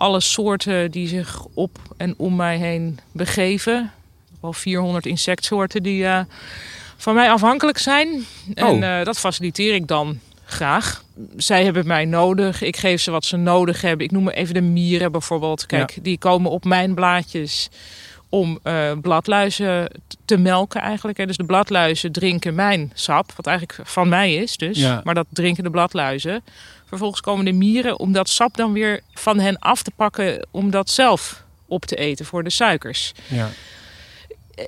alle 0.00 0.20
soorten 0.20 0.90
die 0.90 1.08
zich 1.08 1.44
op 1.54 1.78
en 1.96 2.14
om 2.16 2.36
mij 2.36 2.56
heen 2.56 2.98
begeven. 3.12 3.92
Wel 4.40 4.52
400 4.52 5.06
insectsoorten 5.06 5.82
die 5.82 6.06
eh, 6.06 6.20
van 6.96 7.14
mij 7.14 7.30
afhankelijk 7.30 7.78
zijn. 7.78 8.24
En 8.54 8.66
Oh. 8.66 8.98
eh, 8.98 9.04
dat 9.04 9.18
faciliteer 9.18 9.74
ik 9.74 9.86
dan 9.86 10.18
graag. 10.44 11.04
Zij 11.36 11.64
hebben 11.64 11.86
mij 11.86 12.04
nodig. 12.04 12.62
Ik 12.62 12.76
geef 12.76 13.00
ze 13.02 13.10
wat 13.10 13.24
ze 13.24 13.36
nodig 13.36 13.80
hebben. 13.80 14.06
Ik 14.06 14.12
noem 14.12 14.22
maar 14.22 14.32
even 14.32 14.54
de 14.54 14.60
mieren 14.60 15.12
bijvoorbeeld. 15.12 15.66
Kijk, 15.66 15.98
die 16.02 16.18
komen 16.18 16.50
op 16.50 16.64
mijn 16.64 16.94
blaadjes 16.94 17.68
om 18.28 18.58
eh, 18.62 18.92
bladluizen 19.02 19.90
te 20.24 20.36
melken 20.36 20.80
eigenlijk. 20.80 21.18
Hè. 21.18 21.26
Dus 21.26 21.36
de 21.36 21.44
bladluizen 21.44 22.12
drinken 22.12 22.54
mijn 22.54 22.90
sap, 22.94 23.32
wat 23.36 23.46
eigenlijk 23.46 23.88
van 23.88 24.08
mij 24.08 24.34
is 24.34 24.56
dus. 24.56 24.78
Ja. 24.78 25.00
Maar 25.04 25.14
dat 25.14 25.26
drinken 25.30 25.64
de 25.64 25.70
bladluizen. 25.70 26.42
Vervolgens 26.90 27.20
komen 27.20 27.44
de 27.44 27.52
mieren 27.52 27.98
om 27.98 28.12
dat 28.12 28.28
sap 28.28 28.56
dan 28.56 28.72
weer 28.72 29.00
van 29.12 29.38
hen 29.38 29.58
af 29.58 29.82
te 29.82 29.90
pakken... 29.96 30.46
om 30.50 30.70
dat 30.70 30.90
zelf 30.90 31.44
op 31.66 31.84
te 31.84 31.96
eten 31.96 32.24
voor 32.26 32.44
de 32.44 32.50
suikers. 32.50 33.12
ja. 33.28 33.50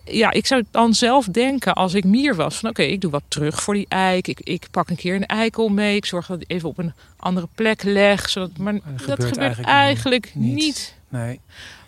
Ja, 0.04 0.30
ik 0.30 0.46
zou 0.46 0.64
dan 0.70 0.94
zelf 0.94 1.26
denken 1.26 1.74
als 1.74 1.94
ik 1.94 2.04
mier 2.04 2.34
was... 2.34 2.56
van 2.56 2.70
oké, 2.70 2.82
ik 2.82 3.00
doe 3.00 3.10
wat 3.10 3.22
terug 3.28 3.62
voor 3.62 3.74
die 3.74 3.86
eik. 3.88 4.28
Ik, 4.28 4.40
ik 4.40 4.66
pak 4.70 4.90
een 4.90 4.96
keer 4.96 5.14
een 5.14 5.26
eikel 5.26 5.68
mee. 5.68 5.96
Ik 5.96 6.04
zorg 6.04 6.26
dat 6.26 6.40
ik 6.40 6.50
even 6.50 6.68
op 6.68 6.78
een 6.78 6.92
andere 7.16 7.48
plek 7.54 7.82
leg. 7.82 8.28
Zodat, 8.28 8.56
maar 8.56 8.72
dat 8.72 8.82
gebeurt 8.84 9.24
gebeurt, 9.24 9.36
eigenlijk 9.36 9.68
eigenlijk, 9.68 10.32
niet. 10.34 10.54
niet. 10.54 10.94
Nee. 11.08 11.40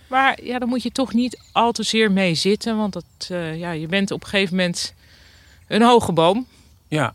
Maar 0.07 0.39
ja, 0.43 0.59
dan 0.59 0.69
moet 0.69 0.83
je 0.83 0.93
toch 0.93 1.13
niet 1.13 1.41
al 1.53 1.73
te 1.73 1.83
zeer 1.83 2.13
mee 2.13 2.35
zitten. 2.35 2.77
Want 2.77 2.93
dat, 2.93 3.05
eh, 3.29 3.59
ja, 3.59 3.71
je 3.71 3.87
bent 3.87 4.11
op 4.11 4.23
een 4.23 4.29
gegeven 4.29 4.57
moment 4.57 4.95
een 5.67 5.83
hoge 5.83 6.13
boom. 6.13 6.47
Ja. 6.89 7.15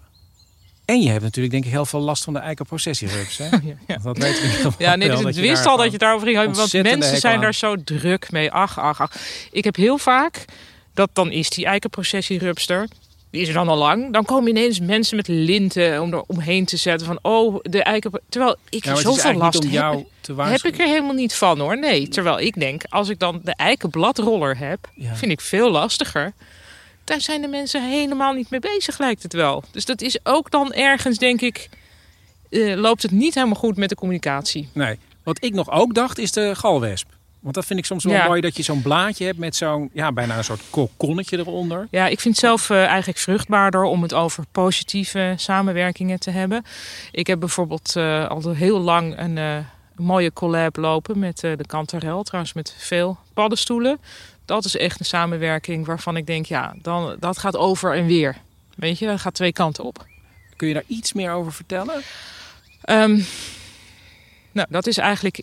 En 0.89 1.01
je 1.01 1.09
hebt 1.09 1.23
natuurlijk 1.23 1.53
denk 1.53 1.65
ik 1.65 1.71
heel 1.71 1.85
veel 1.85 1.99
last 1.99 2.23
van 2.23 2.33
de 2.33 2.39
eikenprocessierups. 2.39 3.37
Hè? 3.37 3.45
Ja, 3.63 3.75
ja. 3.87 3.97
Dat 4.03 4.17
weet 4.17 4.35
ik 4.35 4.71
Ja, 4.77 4.95
nee, 4.95 5.09
dus 5.09 5.35
je 5.35 5.41
wist 5.41 5.65
al 5.65 5.75
dat 5.75 5.85
je 5.85 5.91
het 5.91 5.99
daarover 5.99 6.27
ging. 6.27 6.55
Want 6.55 6.73
mensen 6.73 7.17
zijn 7.17 7.35
aan. 7.35 7.41
daar 7.41 7.53
zo 7.53 7.75
druk 7.83 8.31
mee. 8.31 8.51
Ach, 8.51 8.79
ach, 8.79 9.01
ach. 9.01 9.11
Ik 9.51 9.63
heb 9.63 9.75
heel 9.75 9.97
vaak 9.97 10.45
dat 10.93 11.09
dan 11.13 11.31
is 11.31 11.49
die 11.49 11.65
eikenprocessierupster. 11.65 12.87
die 13.29 13.41
is 13.41 13.47
er 13.47 13.53
dan 13.53 13.67
al 13.67 13.77
lang. 13.77 14.13
Dan 14.13 14.25
komen 14.25 14.49
ineens 14.49 14.79
mensen 14.79 15.15
met 15.15 15.27
linten 15.27 16.01
om 16.01 16.13
er 16.13 16.21
omheen 16.21 16.65
te 16.65 16.77
zetten. 16.77 17.07
Van, 17.07 17.19
oh, 17.21 17.59
de 17.61 17.83
eiken... 17.83 18.11
Terwijl 18.29 18.55
ik 18.69 18.83
Ja, 18.83 18.89
er 18.89 18.97
het 18.97 19.05
zoveel 19.05 19.33
last 19.33 19.59
om 19.59 19.63
heb. 19.63 19.73
jou 19.73 20.05
te 20.21 20.33
Heb 20.41 20.63
ik 20.63 20.79
er 20.79 20.87
helemaal 20.87 21.13
niet 21.13 21.33
van 21.33 21.59
hoor. 21.59 21.79
Nee, 21.79 22.07
terwijl 22.07 22.39
ik 22.39 22.59
denk, 22.59 22.83
als 22.89 23.09
ik 23.09 23.19
dan 23.19 23.41
de 23.43 23.53
eikenbladroller 23.55 24.57
heb, 24.57 24.89
vind 25.13 25.31
ik 25.31 25.41
veel 25.41 25.71
lastiger. 25.71 26.33
Daar 27.09 27.21
zijn 27.21 27.41
de 27.41 27.47
mensen 27.47 27.89
helemaal 27.89 28.33
niet 28.33 28.49
mee 28.49 28.59
bezig, 28.59 28.99
lijkt 28.99 29.23
het 29.23 29.33
wel. 29.33 29.63
Dus 29.71 29.85
dat 29.85 30.01
is 30.01 30.19
ook 30.23 30.51
dan 30.51 30.73
ergens, 30.73 31.17
denk 31.17 31.41
ik, 31.41 31.69
eh, 32.49 32.75
loopt 32.75 33.01
het 33.01 33.11
niet 33.11 33.33
helemaal 33.35 33.55
goed 33.55 33.77
met 33.77 33.89
de 33.89 33.95
communicatie. 33.95 34.69
Nee. 34.73 34.99
Wat 35.23 35.43
ik 35.43 35.53
nog 35.53 35.71
ook 35.71 35.93
dacht 35.93 36.17
is 36.17 36.31
de 36.31 36.55
galwesp. 36.55 37.07
Want 37.39 37.55
dat 37.55 37.65
vind 37.65 37.79
ik 37.79 37.85
soms 37.85 38.03
wel 38.03 38.13
Ja. 38.13 38.27
mooi 38.27 38.41
dat 38.41 38.57
je 38.57 38.63
zo'n 38.63 38.81
blaadje 38.81 39.25
hebt 39.25 39.37
met 39.37 39.55
zo'n, 39.55 39.89
ja, 39.93 40.11
bijna 40.11 40.37
een 40.37 40.43
soort 40.43 40.61
kokonnetje 40.69 41.37
eronder. 41.37 41.87
Ja, 41.91 42.07
ik 42.07 42.19
vind 42.19 42.35
het 42.35 42.43
zelf 42.45 42.69
eh, 42.69 42.85
eigenlijk 42.85 43.17
vruchtbaarder 43.19 43.83
om 43.83 44.01
het 44.01 44.13
over 44.13 44.43
positieve 44.51 45.33
samenwerkingen 45.37 46.19
te 46.19 46.29
hebben. 46.31 46.63
Ik 47.11 47.27
heb 47.27 47.39
bijvoorbeeld 47.39 47.95
eh, 47.95 48.27
al 48.29 48.49
heel 48.53 48.79
lang 48.79 49.19
een 49.19 49.65
mooie 49.99 50.33
collab 50.33 50.75
lopen 50.75 51.19
met 51.19 51.43
eh, 51.43 51.57
de 51.57 51.65
Kantarel, 51.65 52.23
trouwens 52.23 52.53
met 52.53 52.75
veel 52.77 53.17
paddenstoelen. 53.33 53.99
Dat 54.45 54.65
is 54.65 54.77
echt 54.77 54.99
een 54.99 55.05
samenwerking 55.05 55.85
waarvan 55.85 56.17
ik 56.17 56.25
denk, 56.27 56.45
ja, 56.45 56.73
dan, 56.81 57.15
dat 57.19 57.37
gaat 57.37 57.57
over 57.57 57.95
en 57.95 58.05
weer. 58.05 58.37
Weet 58.75 58.99
je, 58.99 59.05
dat 59.05 59.19
gaat 59.19 59.33
twee 59.33 59.51
kanten 59.53 59.83
op. 59.83 60.05
Kun 60.55 60.67
je 60.67 60.73
daar 60.73 60.83
iets 60.87 61.13
meer 61.13 61.31
over 61.31 61.53
vertellen? 61.53 62.01
Ehm, 62.81 63.19
nou, 64.51 64.67
dat 64.69 64.87
is 64.87 64.97
eigenlijk 64.97 65.41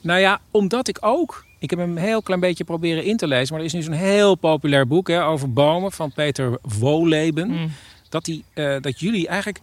Nou 0.00 0.20
ja, 0.20 0.40
omdat 0.50 0.88
ik 0.88 0.98
ook. 1.00 1.44
Ik 1.58 1.70
heb 1.70 1.78
hem 1.78 1.90
een 1.90 2.02
heel 2.02 2.22
klein 2.22 2.40
beetje 2.40 2.64
proberen 2.64 3.04
in 3.04 3.16
te 3.16 3.26
lezen. 3.26 3.48
Maar 3.50 3.58
er 3.60 3.66
is 3.66 3.72
nu 3.72 3.82
zo'n 3.82 3.92
heel 3.92 4.34
populair 4.34 4.86
boek 4.86 5.08
hè, 5.08 5.24
over 5.24 5.52
bomen 5.52 5.92
van 5.92 6.12
Peter 6.12 6.58
Woleben. 6.62 7.48
mm, 7.48 7.72
Dat, 8.08 8.24
die, 8.24 8.44
eh, 8.52 8.76
dat 8.80 9.00
jullie 9.00 9.28
eigenlijk 9.28 9.60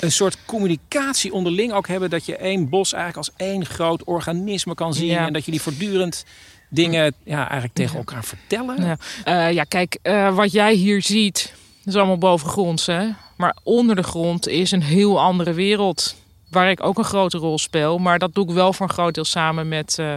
een 0.00 0.12
soort 0.12 0.36
communicatie 0.44 1.32
onderling 1.32 1.72
ook 1.72 1.88
hebben. 1.88 2.10
Dat 2.10 2.26
je 2.26 2.36
één 2.36 2.68
bos 2.68 2.92
eigenlijk 2.92 3.28
als 3.28 3.36
één 3.48 3.66
groot 3.66 4.04
organisme 4.04 4.74
kan 4.74 4.94
zien. 4.94 5.06
Ja. 5.06 5.26
En 5.26 5.32
dat 5.32 5.44
jullie 5.44 5.60
voortdurend 5.60 6.24
dingen 6.68 7.14
ja, 7.24 7.38
eigenlijk 7.38 7.74
tegen 7.74 7.96
elkaar 7.96 8.24
vertellen. 8.24 8.84
Ja. 8.84 8.96
Eh, 9.24 9.52
ja, 9.52 9.64
kijk, 9.64 9.98
eh, 10.02 10.34
wat 10.34 10.52
jij 10.52 10.74
hier 10.74 11.02
ziet, 11.02 11.52
is 11.84 11.96
allemaal 11.96 12.18
bovengronds. 12.18 12.86
Hè? 12.86 13.08
Maar 13.36 13.56
onder 13.62 13.96
de 13.96 14.02
grond 14.02 14.48
is 14.48 14.70
een 14.70 14.82
heel 14.82 15.20
andere 15.20 15.52
wereld. 15.52 16.16
Waar 16.50 16.70
ik 16.70 16.82
ook 16.82 16.98
een 16.98 17.04
grote 17.04 17.38
rol 17.38 17.58
speel. 17.58 17.98
Maar 17.98 18.18
dat 18.18 18.34
doe 18.34 18.48
ik 18.48 18.54
wel 18.54 18.72
voor 18.72 18.86
een 18.86 18.92
groot 18.92 19.14
deel 19.14 19.24
samen 19.24 19.68
met, 19.68 19.98
eh, 19.98 20.14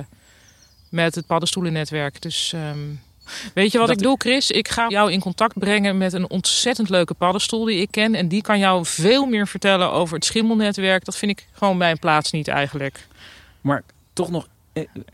met 0.89 1.15
het 1.15 1.25
paddenstoelennetwerk. 1.25 2.21
Dus 2.21 2.53
ehm, 2.53 2.77
weet 3.53 3.71
je 3.71 3.77
wat 3.77 3.88
Dat- 3.88 3.98
ik 3.98 4.03
doe, 4.03 4.15
Chris? 4.17 4.51
Ik 4.51 4.67
ga 4.67 4.86
jou 4.88 5.12
in 5.12 5.19
contact 5.19 5.59
brengen 5.59 5.98
met 5.98 6.13
een 6.13 6.29
ontzettend 6.29 6.89
leuke 6.89 7.13
paddenstoel 7.13 7.65
die 7.65 7.81
ik 7.81 7.91
ken. 7.91 8.15
En 8.15 8.27
die 8.27 8.41
kan 8.41 8.59
jou 8.59 8.86
veel 8.86 9.25
meer 9.25 9.48
vertellen 9.48 9.91
over 9.91 10.15
het 10.15 10.25
schimmelnetwerk. 10.25 11.05
Dat 11.05 11.17
vind 11.17 11.31
ik 11.31 11.48
gewoon 11.51 11.77
bij 11.77 11.91
een 11.91 12.00
plaats 12.00 12.31
niet 12.31 12.48
eigenlijk. 12.48 13.07
Maar 13.62 13.83
toch 14.13 14.29
nog 14.29 14.48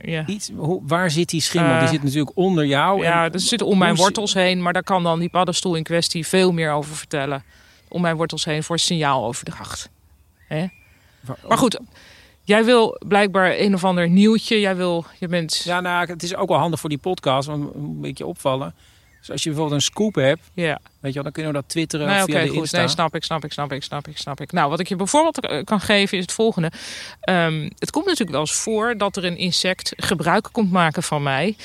Ja. 0.04 0.26
iets. 0.26 0.50
Waar 0.82 1.12
zit 1.12 1.30
die 1.30 1.42
schimmel? 1.42 1.72
Eh, 1.74 1.80
die 1.80 1.88
zit 1.88 2.04
natuurlijk 2.04 2.32
onder 2.38 2.66
jou. 2.66 3.04
Ja, 3.04 3.26
En- 3.26 3.32
dat 3.32 3.42
zit 3.42 3.62
om 3.62 3.78
mijn 3.78 3.96
wortels 3.96 4.34
heen, 4.34 4.62
maar 4.62 4.74
daar 4.74 4.84
kan 4.84 5.04
dan 5.04 5.20
die 5.20 5.30
paddenstoel 5.30 5.76
in 5.76 5.84
kwestie 5.84 6.28
veel 6.28 6.52
meer 6.52 6.72
over 6.72 6.96
vertellen. 6.96 7.44
Om 7.88 8.02
mijn 8.02 8.16
wortels 8.16 8.46
heen 8.46 8.64
voor 8.64 8.80
signaaloverdracht. 8.80 9.90
Hè? 10.48 10.66
Maar 11.48 11.58
goed, 11.58 11.80
jij 12.46 12.66
wil 12.66 13.00
blijkbaar 13.08 13.54
een 13.58 13.74
of 13.74 13.84
ander 13.84 14.10
nieuwtje. 14.10 14.60
Jij 14.60 14.76
wil, 14.76 15.06
je 15.20 15.28
bent, 15.28 15.62
ja, 15.64 15.74
Ja, 15.76 15.82
nou, 15.82 16.08
het 16.08 16.24
is 16.24 16.36
ook 16.36 16.48
wel 16.50 16.58
handig 16.58 16.80
voor 16.80 16.90
die 16.90 16.98
podcast. 16.98 17.48
Want 17.48 17.76
een 17.76 18.02
beetje 18.02 18.26
opvallen. 18.26 18.74
Dus 19.20 19.34
als 19.34 19.44
je 19.44 19.50
bijvoorbeeld 19.50 19.82
een 19.82 19.86
scoop 19.86 20.16
hebt. 20.16 20.42
Weet 20.54 21.14
je 21.14 21.14
wel, 21.14 21.24
dan 21.24 21.32
kunnen 21.32 21.52
we 21.52 21.58
dat 21.58 21.70
twitteren 21.70 22.08
Nee, 22.08 22.16
of 22.16 22.24
oké, 22.24 22.32
via 22.32 22.42
de 22.42 22.50
goed. 22.50 22.72
Nee, 22.72 22.88
snap 22.88 23.16
ik, 23.16 23.24
snap 23.24 23.44
ik, 23.44 23.52
snap 23.52 23.72
ik, 23.72 23.84
snap 23.84 24.08
ik, 24.08 24.18
snap 24.18 24.42
ik. 24.42 24.52
Nou, 24.52 24.70
wat 24.70 24.80
ik 24.80 24.88
je 24.88 24.96
bijvoorbeeld 24.96 25.40
eh, 25.40 25.64
kan 25.64 25.80
geven 25.80 26.18
is 26.18 26.24
het 26.24 26.34
volgende. 26.34 26.72
Ehm, 27.22 27.70
het 27.80 27.92
komt 27.92 28.06
natuurlijk 28.06 28.32
wel 28.32 28.40
eens 28.40 28.54
voor 28.56 28.98
dat 28.98 29.16
er 29.16 29.26
een 29.26 29.38
insect 29.38 29.94
gebruik 29.96 30.50
komt 30.52 30.72
maken 30.72 31.04
van 31.04 31.24
mij... 31.24 31.56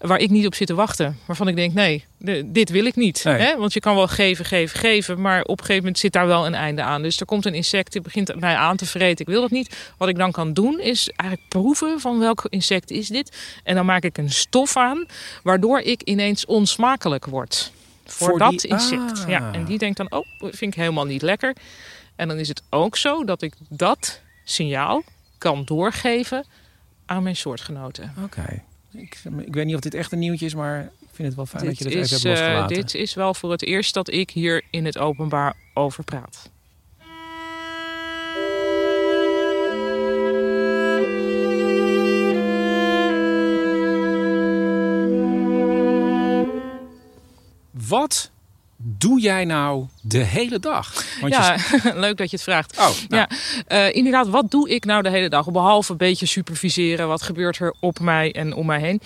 waar 0.00 0.18
ik 0.18 0.30
niet 0.30 0.46
op 0.46 0.54
zit 0.54 0.66
te 0.66 0.74
wachten. 0.74 1.18
Waarvan 1.26 1.48
ik 1.48 1.56
denk, 1.56 1.74
nee, 1.74 2.04
dit 2.44 2.70
wil 2.70 2.84
ik 2.84 2.96
niet. 2.96 3.24
Nee. 3.24 3.34
Hè? 3.40 3.56
Want 3.56 3.72
je 3.72 3.80
kan 3.80 3.94
wel 3.94 4.08
geven, 4.08 4.44
geven, 4.44 4.78
geven... 4.78 5.20
maar 5.20 5.42
op 5.42 5.48
een 5.48 5.58
gegeven 5.58 5.76
moment 5.76 5.98
zit 5.98 6.12
daar 6.12 6.26
wel 6.26 6.46
een 6.46 6.54
einde 6.54 6.82
aan. 6.82 7.02
Dus 7.02 7.20
er 7.20 7.26
komt 7.26 7.46
een 7.46 7.54
insect, 7.54 7.92
die 7.92 8.00
begint 8.00 8.40
mij 8.40 8.54
aan 8.54 8.76
te 8.76 8.86
vreten. 8.86 9.26
Ik 9.26 9.32
wil 9.32 9.40
dat 9.40 9.50
niet. 9.50 9.92
Wat 9.96 10.08
ik 10.08 10.16
dan 10.16 10.32
kan 10.32 10.52
doen, 10.52 10.80
is 10.80 11.08
eigenlijk 11.16 11.48
proeven 11.50 12.00
van 12.00 12.18
welk 12.18 12.46
insect 12.48 12.90
is 12.90 13.08
dit. 13.08 13.36
En 13.64 13.74
dan 13.74 13.86
maak 13.86 14.02
ik 14.02 14.18
een 14.18 14.30
stof 14.30 14.76
aan... 14.76 15.06
waardoor 15.42 15.80
ik 15.80 16.02
ineens 16.02 16.46
onsmakelijk 16.46 17.26
word... 17.26 17.72
Voor, 18.06 18.28
Voor 18.28 18.38
dat 18.38 18.50
die- 18.50 18.70
insect. 18.70 19.22
ah. 19.22 19.28
Ja, 19.28 19.52
en 19.52 19.64
die 19.64 19.78
denkt 19.78 19.96
dan, 19.96 20.12
oh, 20.12 20.26
dat 20.38 20.56
vind 20.56 20.72
ik 20.74 20.80
helemaal 20.80 21.04
niet 21.04 21.22
lekker. 21.22 21.56
En 22.16 22.28
dan 22.28 22.38
is 22.38 22.48
het 22.48 22.62
ook 22.70 22.96
zo 22.96 23.24
dat 23.24 23.42
ik 23.42 23.54
dat 23.68 24.20
signaal 24.44 25.02
kan 25.38 25.64
doorgeven 25.64 26.44
aan 27.06 27.22
mijn 27.22 27.36
soortgenoten. 27.36 28.14
Oké. 28.24 28.62
Ik, 28.92 29.18
ik 29.38 29.54
weet 29.54 29.66
niet 29.66 29.74
of 29.74 29.80
dit 29.80 29.94
echt 29.94 30.12
een 30.12 30.18
nieuwtje 30.18 30.46
is, 30.46 30.54
maar 30.54 30.82
ik 30.82 31.08
vind 31.12 31.28
het 31.28 31.36
wel 31.36 31.46
fijn 31.46 31.64
dat 31.64 31.78
je 31.78 31.84
dat 31.84 31.92
is, 31.92 32.12
even 32.12 32.30
hebt 32.30 32.40
eh, 32.40 32.46
losgelaten. 32.46 32.76
dit 32.76 32.94
is 32.94 33.14
wel 33.14 33.34
voor 33.34 33.50
het 33.50 33.62
eerst 33.62 33.94
dat 33.94 34.12
ik 34.12 34.30
hier 34.30 34.62
in 34.70 34.84
het 34.84 34.98
openbaar 34.98 35.56
over 35.74 36.04
praat. 36.04 36.50
Wat 47.88 48.30
doe 48.82 49.20
jij 49.20 49.44
nou 49.44 49.86
de 50.00 50.18
hele 50.18 50.58
dag? 50.58 51.04
Want 51.20 51.32
ja, 51.32 51.52
je... 51.52 51.92
leuk 52.06 52.16
dat 52.16 52.30
je 52.30 52.36
het 52.36 52.44
vraagt. 52.44 52.78
Oh, 52.78 52.86
nou, 52.86 52.94
Ja, 53.08 53.28
eh, 53.66 53.94
inderdaad, 53.94 54.28
wat 54.28 54.50
doe 54.50 54.70
ik 54.70 54.84
nou 54.84 55.02
de 55.02 55.10
hele 55.10 55.28
dag? 55.28 55.50
Behalve 55.50 55.92
een 55.92 55.98
beetje 55.98 56.26
superviseren, 56.26 57.08
wat 57.08 57.22
gebeurt 57.22 57.58
er 57.58 57.74
op 57.80 58.00
mij 58.00 58.32
en 58.32 58.54
om 58.54 58.66
mij 58.66 58.80
heen? 58.80 59.00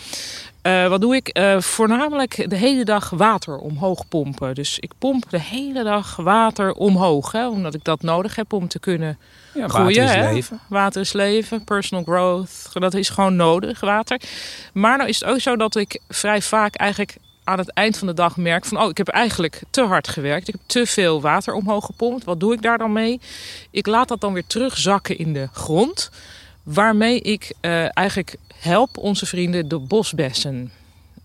Eh, 0.62 0.88
wat 0.88 1.00
doe 1.00 1.16
ik? 1.16 1.28
Eh, 1.28 1.60
voornamelijk 1.60 2.50
de 2.50 2.56
hele 2.56 2.84
dag 2.84 3.10
water 3.10 3.56
omhoog 3.56 4.08
pompen. 4.08 4.54
Dus 4.54 4.78
ik 4.78 4.92
pomp 4.98 5.30
de 5.30 5.40
hele 5.40 5.82
dag 5.82 6.16
water 6.16 6.72
omhoog, 6.72 7.32
hè, 7.32 7.48
omdat 7.48 7.74
ik 7.74 7.84
dat 7.84 8.02
nodig 8.02 8.36
heb 8.36 8.52
om 8.52 8.68
te 8.68 8.78
kunnen 8.78 9.18
ja, 9.54 9.68
groeien. 9.68 10.02
water 10.02 10.18
is 10.18 10.24
hè? 10.24 10.32
leven. 10.32 10.60
Water 10.68 11.00
is 11.00 11.12
leven, 11.12 11.64
personal 11.64 12.04
growth. 12.04 12.70
Dat 12.72 12.94
is 12.94 13.08
gewoon 13.08 13.36
nodig, 13.36 13.80
water. 13.80 14.20
Maar 14.72 14.96
nou 14.96 15.08
is 15.08 15.20
het 15.20 15.28
ook 15.28 15.40
zo 15.40 15.56
dat 15.56 15.76
ik 15.76 16.00
vrij 16.08 16.42
vaak 16.42 16.74
eigenlijk 16.74 17.16
aan 17.44 17.58
het 17.58 17.72
eind 17.72 17.96
van 17.98 18.06
de 18.06 18.14
dag 18.14 18.36
merk 18.36 18.64
van... 18.64 18.82
oh, 18.82 18.88
ik 18.90 18.96
heb 18.96 19.08
eigenlijk 19.08 19.62
te 19.70 19.82
hard 19.82 20.08
gewerkt. 20.08 20.48
Ik 20.48 20.54
heb 20.54 20.62
te 20.66 20.86
veel 20.86 21.20
water 21.20 21.54
omhoog 21.54 21.84
gepompt. 21.84 22.24
Wat 22.24 22.40
doe 22.40 22.52
ik 22.52 22.62
daar 22.62 22.78
dan 22.78 22.92
mee? 22.92 23.20
Ik 23.70 23.86
laat 23.86 24.08
dat 24.08 24.20
dan 24.20 24.32
weer 24.32 24.46
terugzakken 24.46 25.18
in 25.18 25.32
de 25.32 25.48
grond. 25.52 26.10
Waarmee 26.62 27.20
ik 27.20 27.52
eh, 27.60 27.96
eigenlijk 27.98 28.36
help 28.54 28.96
onze 28.98 29.26
vrienden 29.26 29.68
de 29.68 29.78
bosbessen. 29.78 30.72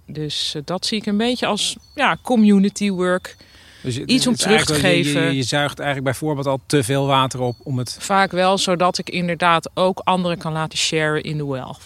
Dus 0.06 0.54
eh, 0.56 0.62
dat 0.66 0.86
zie 0.86 0.98
ik 0.98 1.06
een 1.06 1.18
beetje 1.18 1.46
als 1.46 1.76
ja, 1.96 2.18
community 2.22 2.90
work. 2.92 3.38
Dus 3.84 3.98
Iets 3.98 4.28
om 4.28 4.36
terug 4.36 4.66
te 4.66 4.74
eigenlijk- 4.74 5.04
je- 5.06 5.12
Je, 5.12 5.20
geven. 5.20 5.36
je, 5.36 5.44
zuigt 5.44 5.80
eigenlijk 5.80 6.10
bijvoorbeeld 6.10 6.48
al 6.48 6.60
te 6.66 6.84
veel 6.84 7.06
water 7.08 7.40
op 7.40 7.56
om 7.64 7.78
het... 7.78 7.98
Vaak 8.00 8.32
wel, 8.32 8.58
zodat 8.58 8.98
ik 8.98 9.10
inderdaad 9.10 9.70
ook 9.74 10.02
anderen 10.04 10.38
kan 10.38 10.52
laten 10.54 10.78
sharen 10.78 11.24
in 11.24 11.38
the 11.38 11.48
wealth. 11.48 11.82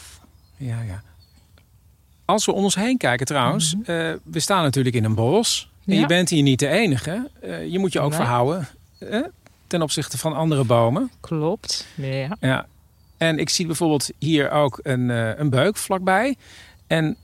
Ja, 0.57 0.81
ja. 0.81 1.01
Als 2.25 2.45
we 2.45 2.51
om 2.53 2.63
ons 2.63 2.75
heen 2.75 2.97
kijken 2.97 3.25
trouwens, 3.25 3.75
eh, 3.85 4.11
we 4.23 4.39
staan 4.39 4.63
natuurlijk 4.63 4.95
in 4.95 5.03
een 5.03 5.15
bos. 5.15 5.61
En 5.71 5.79
Mhm. 5.83 5.93
Ja. 5.95 5.99
je 6.01 6.07
bent 6.07 6.29
hier 6.29 6.43
niet 6.43 6.59
de 6.59 6.67
enige. 6.67 7.29
Eh, 7.41 7.67
je 7.71 7.79
moet 7.79 7.93
je 7.93 7.99
ook 7.99 8.09
Nee. 8.09 8.19
verhouden 8.19 8.67
ten 9.67 9.81
opzichte 9.81 10.17
van 10.17 10.33
andere 10.35 10.63
bomen. 10.63 11.11
Klopt. 11.19 11.87
Ja. 11.95 12.37
Ja. 12.39 12.65
En 13.17 13.39
ik 13.39 13.49
zie 13.49 13.65
bijvoorbeeld 13.65 14.09
hier 14.19 14.51
ook 14.51 14.79
een, 14.83 15.11
eh, 15.11 15.29
een 15.39 15.49
beuk 15.49 15.77
vlakbij. 15.77 16.35
En 16.87 17.17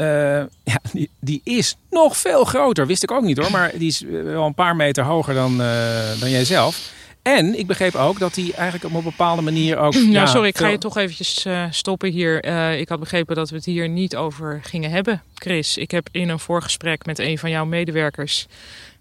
ja, 0.64 0.80
die, 0.94 1.10
die 1.20 1.42
is 1.44 1.76
nog 1.90 2.18
veel 2.18 2.44
groter. 2.44 2.88
Wist 2.88 3.04
ik 3.04 3.12
ook 3.12 3.24
niet 3.24 3.38
hoor. 3.38 3.52
Maar 3.52 3.72
die 3.78 3.88
is 3.88 4.00
wel 4.24 4.46
een 4.46 4.54
paar 4.54 4.76
meter 4.76 5.04
hoger 5.04 5.34
dan, 5.34 5.62
eh, 5.62 6.20
dan 6.20 6.30
jijzelf. 6.30 6.92
En 7.38 7.60
ik 7.60 7.68
begreep 7.68 7.96
ook 7.96 8.20
dat 8.20 8.34
die 8.34 8.54
eigenlijk 8.54 8.86
op 8.86 8.94
een 8.94 9.10
bepaalde 9.10 9.42
manier 9.42 9.78
ook... 9.78 9.94
Ja, 10.20 10.26
sorry, 10.26 10.48
ik 10.48 10.58
ga 10.58 10.68
je 10.68 10.78
toch 10.78 10.98
eventjes 10.98 11.46
eh, 11.46 11.64
stoppen 11.70 12.12
hier. 12.12 12.44
Eh, 12.44 12.80
ik 12.80 12.90
had 12.90 13.00
begrepen 13.00 13.36
dat 13.36 13.50
we 13.50 13.56
het 13.56 13.66
hier 13.66 13.90
niet 13.90 14.16
over 14.16 14.60
gingen 14.64 14.92
hebben, 14.92 15.22
Chris. 15.34 15.78
Ik 15.78 15.92
heb 15.92 16.08
in 16.12 16.30
een 16.30 16.40
voorgesprek 16.40 17.06
met 17.06 17.20
een 17.20 17.38
van 17.38 17.50
jouw 17.50 17.66
medewerkers 17.66 18.48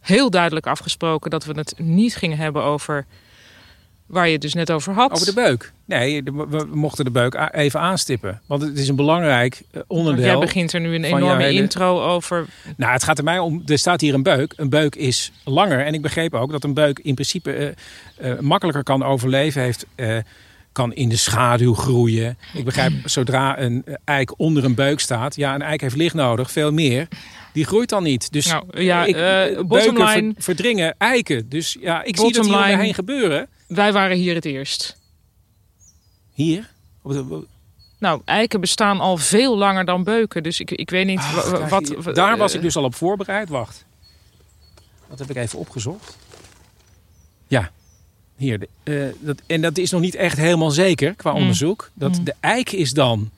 heel 0.01 0.31
duidelijk 0.31 0.67
afgesproken 0.67 1.31
dat 1.31 1.45
we 1.45 1.53
het 1.53 1.75
niet 1.77 2.17
gingen 2.17 2.39
hebben 2.39 2.63
over 2.63 3.07
waar 4.09 4.27
je 4.27 4.33
het 4.33 4.41
dus 4.41 4.55
net 4.55 4.71
over 4.71 4.95
had. 4.95 5.11
Over 5.13 5.27
de 5.27 5.33
beuk. 5.33 5.73
Nee, 5.85 6.23
we 6.23 6.67
mochten 6.73 7.05
de 7.05 7.11
beuk 7.11 7.49
even 7.53 7.81
aanstippen. 7.81 8.41
Want 8.47 8.63
het 8.63 8.79
is 8.79 8.89
een 8.89 8.97
belangrijk 8.97 9.55
eh, 9.55 9.63
Want 9.73 9.85
onderdeel. 9.87 10.25
Jij 10.25 10.39
begint 10.39 10.73
er 10.73 10.81
nu 10.81 10.95
een 10.95 11.05
enorme 11.05 11.43
hele- 11.43 11.61
intro 11.61 12.03
over. 12.03 12.47
Nou, 12.77 12.93
het 12.93 13.03
gaat 13.03 13.19
er 13.19 13.25
mij 13.25 13.39
om. 13.39 13.63
Er 13.67 13.79
staat 13.79 14.01
hier 14.01 14.15
een 14.15 14.23
beuk. 14.23 14.53
Een 14.57 14.69
beuk 14.69 14.95
is 14.97 15.33
langer. 15.45 15.85
En 15.85 15.95
ik 15.95 16.03
begreep 16.03 16.35
ook 16.35 16.51
dat 16.51 16.65
een 16.65 16.75
beuk 16.75 16.99
in 16.99 17.15
principe 17.15 17.53
eh, 17.53 18.31
eh, 18.33 18.39
makkelijker 18.39 18.83
kan 18.83 19.03
overleven. 19.03 19.63
Heeft 19.63 19.87
kan 20.73 20.95
in 20.95 21.09
de 21.09 21.17
schaduw 21.17 21.75
groeien. 21.75 22.39
Ik 22.55 22.65
begrijp, 22.65 22.93
zodra 23.05 23.59
een 23.61 23.85
eik 24.05 24.39
onder 24.39 24.65
een 24.65 24.75
beuk 24.75 25.01
staat, 25.01 25.37
ja, 25.37 25.55
een 25.55 25.63
eik 25.63 25.81
heeft 25.81 25.97
licht 25.97 26.15
nodig, 26.15 26.51
veel 26.51 26.73
meer. 26.73 27.09
Die 27.53 27.65
groeit 27.65 27.89
dan 27.89 28.03
niet. 28.03 28.33
Dus 28.33 28.47
Nou, 28.47 28.83
ja, 28.83 29.05
ik, 29.05 29.15
beuken 29.69 30.05
line- 30.07 30.33
verdringen 30.39 30.95
eiken. 30.99 31.49
Dus 31.49 31.77
ja, 31.81 32.03
ik 32.03 32.17
zie 32.17 32.33
dat 32.33 32.47
hier 32.47 32.79
heen 32.79 32.95
gebeuren. 32.95 33.49
Wij 33.69 33.93
waren 33.93 34.17
hier 34.17 34.35
het 34.35 34.45
eerst. 34.45 34.97
Hier? 36.35 36.71
Op 37.03 37.13
de- 37.13 37.47
Nou, 37.99 38.21
eiken 38.25 38.61
bestaan 38.61 39.01
al 39.01 39.17
veel 39.17 39.57
langer 39.57 39.85
dan 39.85 40.05
beuken. 40.05 40.43
Dus 40.43 40.61
ik, 40.61 40.71
ik 40.71 40.91
weet 40.91 41.07
niet 41.07 41.19
Ach, 41.19 41.69
wat... 41.69 42.15
daar 42.15 42.37
was 42.37 42.51
eh, 42.51 42.57
ik 42.57 42.63
dus 42.63 42.77
al 42.77 42.85
op 42.85 42.95
voorbereid. 42.95 43.49
Wacht. 43.49 43.85
Dat 45.09 45.19
heb 45.19 45.31
ik 45.31 45.37
even 45.37 45.59
opgezocht. 45.59 46.17
Ja, 47.47 47.71
hier. 48.37 48.59
de- 48.59 48.69
eh, 48.83 49.27
dat, 49.27 49.43
en 49.47 49.61
dat 49.61 49.79
is 49.79 49.91
nog 49.91 50.01
niet 50.01 50.15
echt 50.15 50.37
helemaal 50.37 50.71
zeker 50.71 51.15
qua 51.15 51.31
Mm. 51.31 51.37
onderzoek. 51.37 51.91
Dat 51.95 52.19
Mm. 52.19 52.25
de 52.25 52.35
eik 52.41 52.73
is 52.73 52.93
dan 52.93 53.31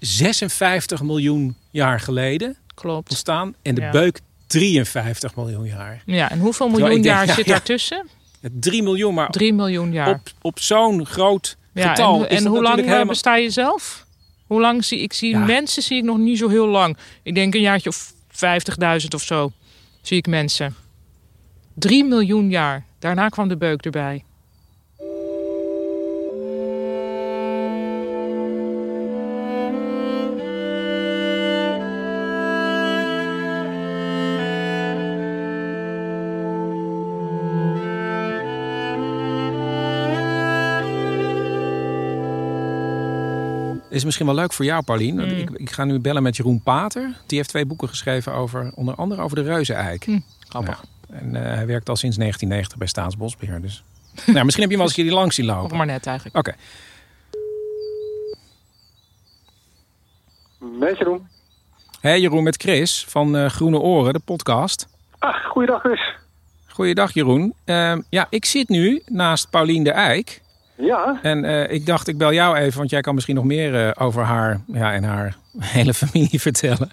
56 0.00 1.02
miljoen 1.02 1.56
jaar 1.70 2.00
geleden 2.00 2.56
Klopt. 2.74 3.08
ontstaan. 3.08 3.54
En 3.62 3.74
de 3.74 3.80
Ja. 3.80 3.90
beuk 3.90 4.20
53 4.46 5.36
miljoen 5.36 5.64
jaar. 5.66 6.02
Ja, 6.06 6.30
en 6.30 6.38
hoeveel 6.38 6.68
miljoen 6.68 6.88
denk, 6.90 7.04
jaar 7.04 7.26
ja, 7.26 7.34
zit 7.34 7.46
ja. 7.46 7.60
Daartussen? 8.52 8.72
3 8.72 8.82
miljoen, 8.82 9.14
maar 9.14 9.30
3 9.30 9.52
miljoen 9.52 9.92
jaar. 9.92 10.08
op, 10.08 10.20
op 10.40 10.58
zo'n 10.58 11.06
groot 11.06 11.56
ja, 11.74 11.88
getal 11.88 12.26
en, 12.26 12.36
en 12.36 12.46
hoe 12.46 12.62
lang 12.62 12.78
eh, 12.78 12.84
helemaal... 12.84 13.06
besta 13.06 13.36
je 13.36 13.50
zelf? 13.50 14.06
Hoe 14.46 14.60
lang 14.60 14.84
zie 14.84 14.98
ik 14.98 15.12
zie 15.12 15.30
Ja. 15.30 15.38
mensen 15.38 15.82
zie 15.82 15.96
ik 15.96 16.04
nog 16.04 16.18
niet 16.18 16.38
zo 16.38 16.48
heel 16.48 16.66
lang. 16.66 16.96
Ik 17.22 17.34
denk 17.34 17.54
een 17.54 17.60
jaartje 17.60 17.88
of 17.88 18.12
50.000 19.02 19.08
of 19.14 19.22
zo 19.22 19.52
zie 20.02 20.16
ik 20.16 20.26
mensen. 20.26 20.74
3 21.74 22.04
miljoen 22.04 22.50
jaar. 22.50 22.86
Daarna 22.98 23.28
kwam 23.28 23.48
de 23.48 23.56
beuk 23.56 23.84
erbij. 23.84 24.24
Is 43.94 44.04
misschien 44.04 44.26
wel 44.26 44.34
leuk 44.34 44.52
voor 44.52 44.64
jou, 44.64 44.82
Paulien. 44.82 45.14
Mm. 45.14 45.20
Ik, 45.20 45.50
ik 45.50 45.70
ga 45.70 45.84
nu 45.84 45.98
bellen 45.98 46.22
met 46.22 46.36
Jeroen 46.36 46.62
Pater. 46.62 47.16
Die 47.26 47.36
heeft 47.36 47.48
twee 47.48 47.64
boeken 47.66 47.88
geschreven 47.88 48.32
over, 48.32 48.72
onder 48.74 48.94
andere 48.94 49.22
over 49.22 49.36
de 49.36 49.42
reuzeneik. 49.42 50.04
Hm, 50.04 50.18
grappig. 50.48 50.84
En 51.10 51.36
eh, 51.36 51.42
hij 51.54 51.66
werkt 51.66 51.88
al 51.88 51.96
sinds 51.96 52.16
1990 52.16 52.78
bij 52.78 52.86
Staatsbosbeheer. 52.86 53.60
Dus. 53.60 53.82
nou, 54.26 54.44
misschien 54.44 54.44
heb 54.44 54.56
je 54.56 54.60
hem 54.62 54.76
wel 54.76 54.86
eens 54.86 54.94
die 54.94 55.10
langs 55.10 55.34
zien 55.34 55.50
Of 55.50 55.56
lopen. 55.56 55.76
maar 55.76 55.86
net 55.86 56.06
eigenlijk. 56.06 56.36
Oké. 56.36 56.54
Met 60.78 60.98
Jeroen. 60.98 61.28
Hey 62.00 62.20
Jeroen, 62.20 62.42
met 62.42 62.56
Chris 62.56 63.04
van 63.08 63.36
eh, 63.36 63.48
Groene 63.48 63.78
Oren, 63.78 64.12
de 64.12 64.20
podcast. 64.24 64.88
Ah, 65.18 65.44
goeiedag 65.44 65.80
Chris. 65.80 66.14
Goeiedag 66.66 67.14
Jeroen. 67.14 67.54
Ehm, 67.64 68.00
ja, 68.08 68.26
ik 68.30 68.44
zit 68.44 68.68
nu 68.68 69.02
naast 69.06 69.50
Paulien 69.50 69.84
de 69.84 69.90
Eik. 69.90 70.42
Ja, 70.76 71.18
En 71.22 71.44
eh, 71.44 71.72
ik 71.72 71.86
dacht, 71.86 72.08
ik 72.08 72.18
bel 72.18 72.32
jou 72.32 72.56
even, 72.56 72.78
want 72.78 72.90
jij 72.90 73.00
kan 73.00 73.14
misschien 73.14 73.34
nog 73.34 73.44
meer 73.44 73.86
eh, 73.86 74.04
over 74.06 74.22
haar 74.22 74.60
ja, 74.66 74.92
en 74.92 75.04
haar 75.04 75.36
hele 75.58 75.94
familie 75.94 76.40
vertellen. 76.40 76.90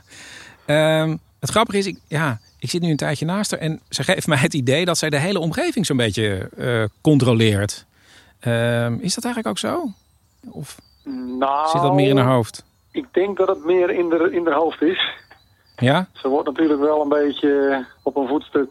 Ehm, 0.66 1.18
het 1.40 1.50
grappige 1.50 1.78
is, 1.78 1.86
ik, 1.86 2.00
ja, 2.08 2.40
ik 2.60 2.70
zit 2.70 2.82
nu 2.82 2.90
een 2.90 2.98
tijdje 2.98 3.26
naast 3.26 3.52
haar 3.52 3.60
en 3.60 3.80
ze 3.90 4.04
geeft 4.04 4.28
mij 4.28 4.38
het 4.38 4.54
idee 4.54 4.86
dat 4.86 4.98
zij 4.98 5.10
de 5.10 5.20
hele 5.20 5.40
omgeving 5.40 5.86
zo'n 5.86 5.98
beetje 5.98 6.50
eh, 6.58 6.84
controleert. 7.02 7.86
Ehm, 8.40 8.94
is 9.00 9.16
dat 9.16 9.24
eigenlijk 9.24 9.48
ook 9.48 9.72
zo? 9.72 9.92
Of 10.50 10.78
nou... 11.40 11.70
zit 11.70 11.82
dat 11.82 11.94
meer 11.94 12.10
in 12.10 12.18
haar 12.18 12.34
hoofd? 12.34 12.66
Ik 12.92 13.06
denk 13.12 13.38
dat 13.38 13.48
het 13.48 13.66
meer 13.66 13.90
in 13.90 14.10
de, 14.10 14.30
in 14.32 14.44
de 14.44 14.54
hoofd 14.54 14.82
is. 14.82 15.10
Ja? 15.78 16.08
Ze 16.14 16.28
wordt 16.28 16.48
natuurlijk 16.48 16.80
wel 16.80 17.02
een 17.02 17.10
beetje 17.10 17.86
op 18.04 18.16
een 18.16 18.28
voetstuk 18.28 18.70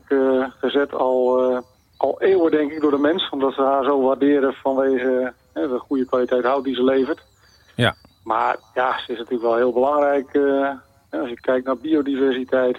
gezet 0.60 0.94
al, 0.94 1.38
al 2.00 2.20
eeuwen, 2.20 2.50
denk 2.50 2.72
ik, 2.72 2.80
door 2.80 2.90
de 2.90 2.98
mens. 2.98 3.28
Omdat 3.30 3.54
ze 3.54 3.62
haar 3.62 3.84
zo 3.84 4.00
waarderen 4.00 4.54
vanwege 4.54 5.32
eh, 5.52 5.62
de 5.62 5.78
goede 5.78 6.04
kwaliteit 6.04 6.44
hout 6.44 6.64
die 6.64 6.74
ze 6.74 6.84
levert. 6.84 7.22
Ja. 7.74 7.94
Maar 8.24 8.56
ja, 8.74 8.98
ze 8.98 9.12
is 9.12 9.18
natuurlijk 9.18 9.42
wel 9.42 9.56
heel 9.56 9.72
belangrijk 9.72 10.34
eh, 10.34 11.20
als 11.20 11.28
je 11.28 11.40
kijkt 11.40 11.66
naar 11.66 11.76
biodiversiteit. 11.78 12.78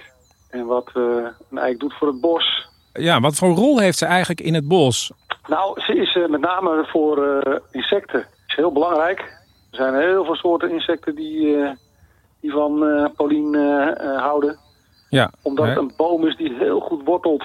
En 0.49 0.65
wat 0.65 0.89
eh, 0.93 1.03
een 1.49 1.57
eik 1.57 1.79
doet 1.79 1.93
voor 1.93 2.07
het 2.07 2.21
bos. 2.21 2.69
Ja, 2.93 3.19
wat 3.19 3.35
voor 3.35 3.49
rol 3.49 3.79
heeft 3.79 3.97
ze 3.97 4.05
eigenlijk 4.05 4.41
in 4.41 4.53
het 4.53 4.67
bos? 4.67 5.11
Nou, 5.47 5.81
ze 5.81 5.95
is 5.95 6.15
eh, 6.15 6.27
met 6.27 6.41
name 6.41 6.85
voor 6.87 7.61
insecten 7.71 8.27
is 8.47 8.55
heel 8.55 8.71
belangrijk. 8.71 9.19
Er 9.71 9.77
zijn 9.77 9.95
heel 9.95 10.25
veel 10.25 10.35
soorten 10.35 10.71
insecten 10.71 11.15
die, 11.15 11.57
die 12.41 12.51
van 12.51 12.79
Paulien 13.15 13.55
houden. 14.17 14.59
Ja. 15.09 15.31
Omdat 15.41 15.65
hè? 15.65 15.71
het 15.71 15.79
een 15.79 15.93
boom 15.97 16.27
is 16.27 16.35
die 16.37 16.53
heel 16.53 16.79
goed 16.79 17.03
wortelt, 17.03 17.43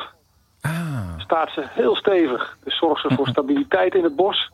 staat 1.26 1.50
ze 1.50 1.64
heel 1.68 1.96
stevig. 1.96 2.56
Dus 2.64 2.78
zorgt 2.78 3.02
ze 3.02 3.14
voor 3.14 3.28
stabiliteit 3.28 3.94
in 3.94 4.04
het 4.04 4.16
bos. 4.16 4.50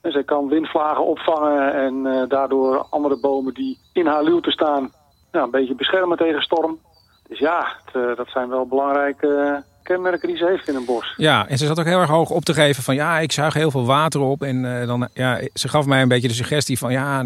En 0.00 0.12
zij 0.12 0.24
kan 0.24 0.48
windvlagen 0.48 1.06
opvangen 1.06 1.74
en 1.74 2.06
eh, 2.06 2.28
daardoor 2.28 2.86
andere 2.90 3.18
bomen 3.20 3.54
die 3.54 3.78
in 3.92 4.06
haar 4.06 4.22
luwte 4.22 4.50
staan... 4.50 4.92
Nou, 5.32 5.44
een 5.44 5.50
beetje 5.50 5.74
beschermen 5.74 6.16
tegen 6.16 6.42
storm. 6.42 6.78
Dus 7.28 7.38
ja, 7.38 7.76
het, 7.84 7.94
eh, 7.94 8.16
dat 8.16 8.28
zijn 8.28 8.48
wel 8.48 8.66
belangrijke 8.66 9.26
eh, 9.26 9.62
kenmerken 9.82 10.28
die 10.28 10.36
ze 10.36 10.46
heeft 10.46 10.68
in 10.68 10.74
een 10.74 10.84
bos. 10.84 11.14
Ja, 11.16 11.48
en 11.48 11.58
ze 11.58 11.66
zat 11.66 11.78
ook 11.78 11.86
heel 11.86 12.00
erg 12.00 12.10
hoog 12.10 12.30
op 12.30 12.44
te 12.44 12.54
geven 12.54 12.82
van 12.82 12.94
ja, 12.94 13.18
ik 13.18 13.32
zuig 13.32 13.54
heel 13.54 13.70
veel 13.70 13.86
water 13.86 14.20
op. 14.20 14.42
En 14.42 14.86
dan, 14.86 15.08
ja, 15.14 15.40
ze 15.54 15.68
gaf 15.68 15.86
mij 15.86 16.02
een 16.02 16.08
beetje 16.08 16.28
de 16.28 16.34
suggestie 16.34 16.78
van 16.78 16.92
ja, 16.92 17.24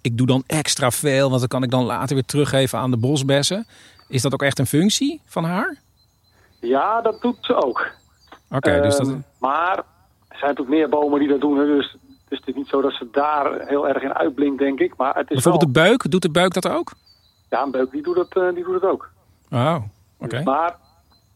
ik 0.00 0.18
doe 0.18 0.26
dan 0.26 0.42
extra 0.46 0.90
veel, 0.90 1.28
want 1.28 1.40
dan 1.40 1.48
kan 1.48 1.62
ik 1.62 1.70
dan 1.70 1.84
later 1.84 2.14
weer 2.14 2.24
teruggeven 2.24 2.78
aan 2.78 2.90
de 2.90 2.96
bosbessen. 2.96 3.66
Is 4.08 4.22
dat 4.22 4.32
ook 4.32 4.42
echt 4.42 4.58
een 4.58 4.66
functie 4.66 5.20
van 5.26 5.44
haar? 5.44 5.76
Ja, 6.60 7.00
dat 7.00 7.20
doet 7.20 7.36
ze 7.40 7.54
ook. 7.54 7.86
Oké, 8.50 8.80
dus 8.80 8.96
dat. 8.96 9.06
Ehm, 9.08 9.18
Maar 9.40 9.76
er 10.28 10.36
zijn 10.38 10.50
natuurlijk 10.50 10.76
meer 10.78 10.88
bomen 10.88 11.18
die 11.18 11.28
dat 11.28 11.40
doen. 11.40 11.58
hè, 11.58 11.66
Dus, 11.66 11.96
dus 12.28 12.38
het 12.38 12.48
is 12.48 12.54
niet 12.54 12.68
zo 12.68 12.80
dat 12.80 12.92
ze 12.92 13.08
daar 13.12 13.66
heel 13.66 13.88
erg 13.88 14.02
in 14.02 14.14
uitblinkt, 14.14 14.58
denk 14.58 14.78
ik. 14.80 14.96
Maar 14.96 15.14
het 15.14 15.30
is 15.30 15.42
Bijvoorbeeld 15.42 15.64
wel... 15.76 15.84
de 15.84 15.88
beuk, 15.90 16.10
doet 16.10 16.22
de 16.22 16.30
beuk 16.30 16.52
dat 16.52 16.68
ook? 16.68 16.92
Ja, 17.48 17.62
een 17.62 17.70
beuk 17.70 17.90
die 17.90 18.02
doet 18.02 18.16
het, 18.16 18.36
eh, 18.36 18.48
die 18.54 18.64
doet 18.64 18.74
het 18.74 18.84
ook. 18.84 19.10
Oh, 19.50 19.76
oké. 20.18 20.42
Maar 20.42 20.76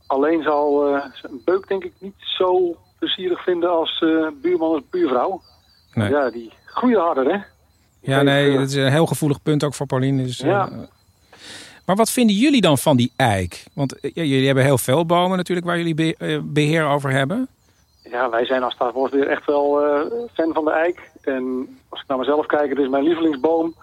alleen 0.07 0.43
zal 0.43 0.87
eh, 0.95 1.05
een 1.23 1.43
beuk 1.45 1.69
denk 1.69 1.85
ik 1.85 1.93
niet 1.99 2.15
zo 2.19 2.77
plezierig 2.99 3.43
vinden 3.43 3.71
als 3.71 4.01
eh, 4.03 4.27
buurman 4.43 4.71
of 4.71 4.81
buurvrouw. 4.91 5.43
Nee. 5.95 6.11
Ja, 6.11 6.31
die 6.31 6.53
groeien 6.65 7.01
harder, 7.01 7.25
hè? 7.33 7.39
Ja, 8.01 8.23
nee, 8.23 8.59
dat 8.59 8.69
is 8.69 8.75
een 8.75 8.91
heel 8.91 9.07
gevoelig 9.07 9.43
punt 9.43 9.65
ook 9.65 9.75
voor 9.75 9.87
Pauline. 9.87 10.23
Dus, 10.23 10.39
Ja. 10.39 10.69
Maar 11.87 11.97
wat 11.97 12.11
vinden 12.11 12.37
jullie 12.37 12.61
dan 12.61 12.79
van 12.79 12.97
die 12.97 13.13
eik? 13.17 13.65
Want 13.73 14.01
eh, 14.01 14.11
jullie 14.15 14.47
hebben 14.47 14.65
heel 14.65 14.79
veel 14.79 15.07
bomen 15.07 15.37
natuurlijk 15.37 15.67
waar 15.67 15.79
jullie 15.79 16.17
eh, 16.17 16.39
beheer 16.43 16.87
over 16.87 17.11
hebben. 17.11 17.49
Ja, 18.03 18.31
wij 18.31 18.45
zijn 18.45 18.63
als 18.63 18.75
Staatsbosbeheer 18.75 19.29
echt 19.29 19.47
wel 19.47 19.85
eh, 19.85 20.01
fan 20.33 20.53
van 20.53 20.65
de 20.65 20.71
eik. 20.71 21.11
En 21.23 21.77
als 21.89 22.01
ik 22.01 22.09
naar 22.09 22.19
mezelf 22.19 22.47
kijk, 22.47 22.69
het 22.69 22.79
is 22.79 22.89
mijn 22.89 23.05
lievelingsboom. 23.05 23.75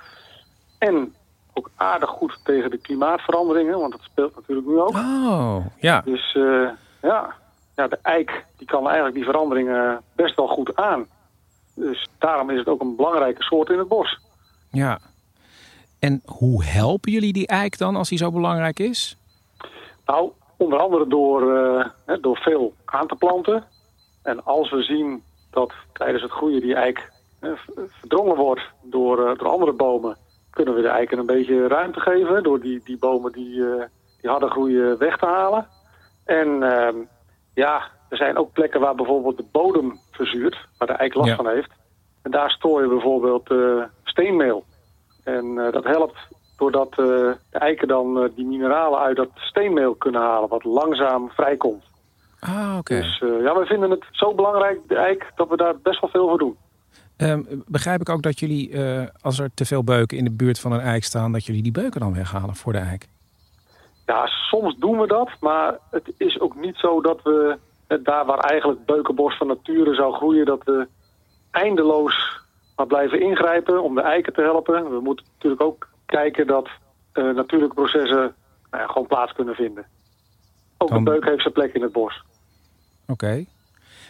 En 0.77 1.13
ook 1.53 1.69
aardig 1.75 2.09
goed 2.09 2.39
tegen 2.43 2.69
de 2.69 2.77
klimaatveranderingen, 2.77 3.79
want 3.79 3.91
dat 3.91 4.01
speelt 4.01 4.35
natuurlijk 4.35 4.67
nu 4.67 4.79
ook. 4.79 4.95
Oh, 4.95 5.65
ja. 5.77 6.01
Dus 6.05 6.37
ja. 7.01 7.33
ja, 7.75 7.87
de 7.87 7.99
eik 8.01 8.45
die 8.57 8.67
kan 8.67 8.85
eigenlijk 8.85 9.15
die 9.15 9.25
veranderingen 9.25 10.01
best 10.15 10.35
wel 10.35 10.47
goed 10.47 10.75
aan. 10.75 11.05
Dus 11.75 12.07
daarom 12.17 12.49
is 12.49 12.57
het 12.57 12.67
ook 12.67 12.81
een 12.81 12.95
belangrijke 12.95 13.43
soort 13.43 13.69
in 13.69 13.77
het 13.77 13.87
bos. 13.87 14.19
Ja. 14.71 14.99
En 15.99 16.21
hoe 16.25 16.63
helpen 16.63 17.11
jullie 17.11 17.33
die 17.33 17.47
eik 17.47 17.77
dan 17.77 17.95
als 17.95 18.09
die 18.09 18.17
zo 18.17 18.31
belangrijk 18.31 18.79
is? 18.79 19.17
Nou, 20.05 20.31
onder 20.57 20.79
andere 20.79 21.07
door, 21.07 21.55
eh, 21.57 22.15
door 22.21 22.37
veel 22.37 22.73
aan 22.85 23.07
te 23.07 23.15
planten. 23.15 23.63
En 24.23 24.43
als 24.45 24.69
we 24.71 24.81
zien 24.81 25.23
dat 25.51 25.73
tijdens 25.93 26.21
het 26.23 26.31
groeien 26.31 26.61
die 26.61 26.75
eik 26.75 27.11
verdrongen 27.99 28.35
wordt 28.35 28.61
door, 28.81 29.27
eh, 29.27 29.37
door 29.37 29.47
andere 29.47 29.73
bomen, 29.73 30.17
kunnen 30.49 30.75
we 30.75 30.81
de 30.81 30.87
eiken 30.87 31.17
een 31.17 31.25
beetje 31.25 31.67
ruimte 31.67 31.99
geven 31.99 32.43
door 32.43 32.59
die, 32.59 32.81
die 32.83 32.97
bomen 32.97 33.31
die, 33.31 33.65
eh, 33.65 33.83
die 34.21 34.29
harder 34.29 34.49
groeien 34.49 34.97
weg 34.97 35.17
te 35.17 35.25
halen. 35.25 35.67
En 36.25 36.63
ehm, 36.63 36.95
ja, 37.53 37.81
er 38.09 38.17
zijn 38.17 38.37
ook 38.37 38.51
plekken 38.53 38.79
waar 38.79 38.95
bijvoorbeeld 38.95 39.37
de 39.37 39.45
bodem 39.51 39.99
verzuurt, 40.11 40.57
waar 40.77 40.87
de 40.87 40.93
eik 40.93 41.13
last 41.13 41.29
Ja. 41.29 41.35
van 41.35 41.47
heeft. 41.47 41.71
En 42.21 42.31
daar 42.31 42.49
stoor 42.51 42.81
je 42.81 42.87
bijvoorbeeld 42.87 43.53
steenmeel. 44.03 44.63
En 45.23 45.57
eh, 45.57 45.71
dat 45.71 45.83
helpt 45.83 46.17
doordat 46.57 46.89
eh, 46.89 46.97
de 46.97 47.37
eiken 47.51 47.87
dan 47.87 48.17
eh, 48.17 48.29
die 48.35 48.45
mineralen 48.45 48.99
uit 48.99 49.15
dat 49.15 49.29
steenmeel 49.35 49.95
kunnen 49.95 50.21
halen, 50.21 50.49
wat 50.49 50.63
langzaam 50.63 51.29
vrijkomt. 51.29 51.83
Ah, 52.39 52.75
oké. 52.77 52.95
Dus 52.95 53.17
ja, 53.19 53.55
wij 53.55 53.65
vinden 53.65 53.89
het 53.89 54.05
zo 54.11 54.33
belangrijk, 54.33 54.79
de 54.87 54.95
eik, 54.95 55.31
dat 55.35 55.49
we 55.49 55.57
daar 55.57 55.77
best 55.83 56.01
wel 56.01 56.09
veel 56.09 56.27
voor 56.27 56.37
doen. 56.37 56.57
Ehm, 57.17 57.41
begrijp 57.65 58.01
ik 58.01 58.09
ook 58.09 58.21
dat 58.21 58.39
jullie, 58.39 58.79
als 59.21 59.39
er 59.39 59.49
te 59.53 59.65
veel 59.65 59.83
beuken 59.83 60.17
in 60.17 60.23
de 60.23 60.31
buurt 60.31 60.59
van 60.59 60.71
een 60.71 60.79
eik 60.79 61.03
staan, 61.03 61.31
dat 61.31 61.45
jullie 61.45 61.63
die 61.63 61.71
beuken 61.71 61.99
dan 61.99 62.13
weghalen 62.13 62.55
voor 62.55 62.73
de 62.73 62.79
eik? 62.79 63.07
Ja, 64.05 64.25
soms 64.25 64.77
doen 64.77 64.99
we 64.99 65.07
dat, 65.07 65.29
maar 65.39 65.77
het 65.91 66.13
is 66.17 66.39
ook 66.39 66.55
niet 66.55 66.75
zo 66.75 67.01
dat 67.01 67.21
we 67.23 67.57
daar 68.03 68.25
waar 68.25 68.39
eigenlijk 68.39 68.85
beukenbos 68.85 69.37
van 69.37 69.47
nature 69.47 69.93
zou 69.93 70.13
groeien, 70.13 70.45
dat 70.45 70.63
we 70.63 70.87
eindeloos 71.51 72.39
maar 72.79 72.87
blijven 72.87 73.21
ingrijpen 73.21 73.83
om 73.83 73.95
de 73.95 74.01
eiken 74.01 74.33
te 74.33 74.41
helpen. 74.41 74.89
We 74.89 74.99
moeten 74.99 75.25
natuurlijk 75.33 75.61
ook 75.61 75.87
kijken 76.05 76.47
dat 76.47 76.69
uh, 77.13 77.35
natuurlijke 77.35 77.75
processen 77.75 78.35
nou 78.71 78.83
ja, 78.83 78.87
gewoon 78.87 79.07
plaats 79.07 79.31
kunnen 79.33 79.55
vinden. 79.55 79.85
Ook 80.77 80.89
Dan- 80.89 81.03
de 81.03 81.09
beuk 81.11 81.25
heeft 81.25 81.41
zijn 81.41 81.53
plek 81.53 81.73
in 81.73 81.81
het 81.81 81.91
bos. 81.91 82.21
Oké. 83.07 83.45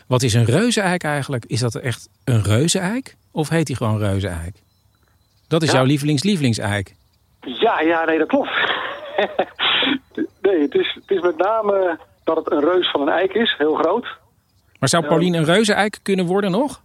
Wat 0.08 0.22
is 0.22 0.34
een 0.34 0.46
reuzeneik 0.46 1.04
eigenlijk? 1.04 1.46
Is 1.46 1.60
dat 1.60 1.76
echt 1.76 2.10
een 2.24 2.44
reuzeneik? 2.44 3.16
Of 3.32 3.50
heet 3.50 3.68
die 3.68 3.76
gewoon 3.76 3.98
reuzeneik? 4.00 4.56
Dat 5.48 5.62
is 5.62 5.72
Ja. 5.72 5.76
jouw 5.76 5.86
lievelings-lievelingseik. 5.86 6.96
Ja, 7.42 7.82
ja, 7.82 8.06
nee, 8.06 8.18
dat 8.18 8.28
klopt. 8.28 8.50
nee, 10.42 10.62
het 10.62 10.74
is, 10.74 10.94
het 11.02 11.12
is 11.12 11.22
met 11.22 11.38
name 11.38 12.00
dat 12.24 12.36
het 12.38 12.52
een 12.52 12.60
reus 12.60 12.92
van 12.92 13.02
een 13.02 13.10
eik 13.10 13.34
is, 13.34 13.56
heel 13.58 13.76
groot. 13.76 14.08
Maar 14.80 14.90
zou. 14.90 15.06
Pauline 15.08 15.38
een 15.38 15.46
reuzeneik 15.46 16.00
kunnen 16.04 16.26
worden 16.26 16.52
nog? 16.52 16.82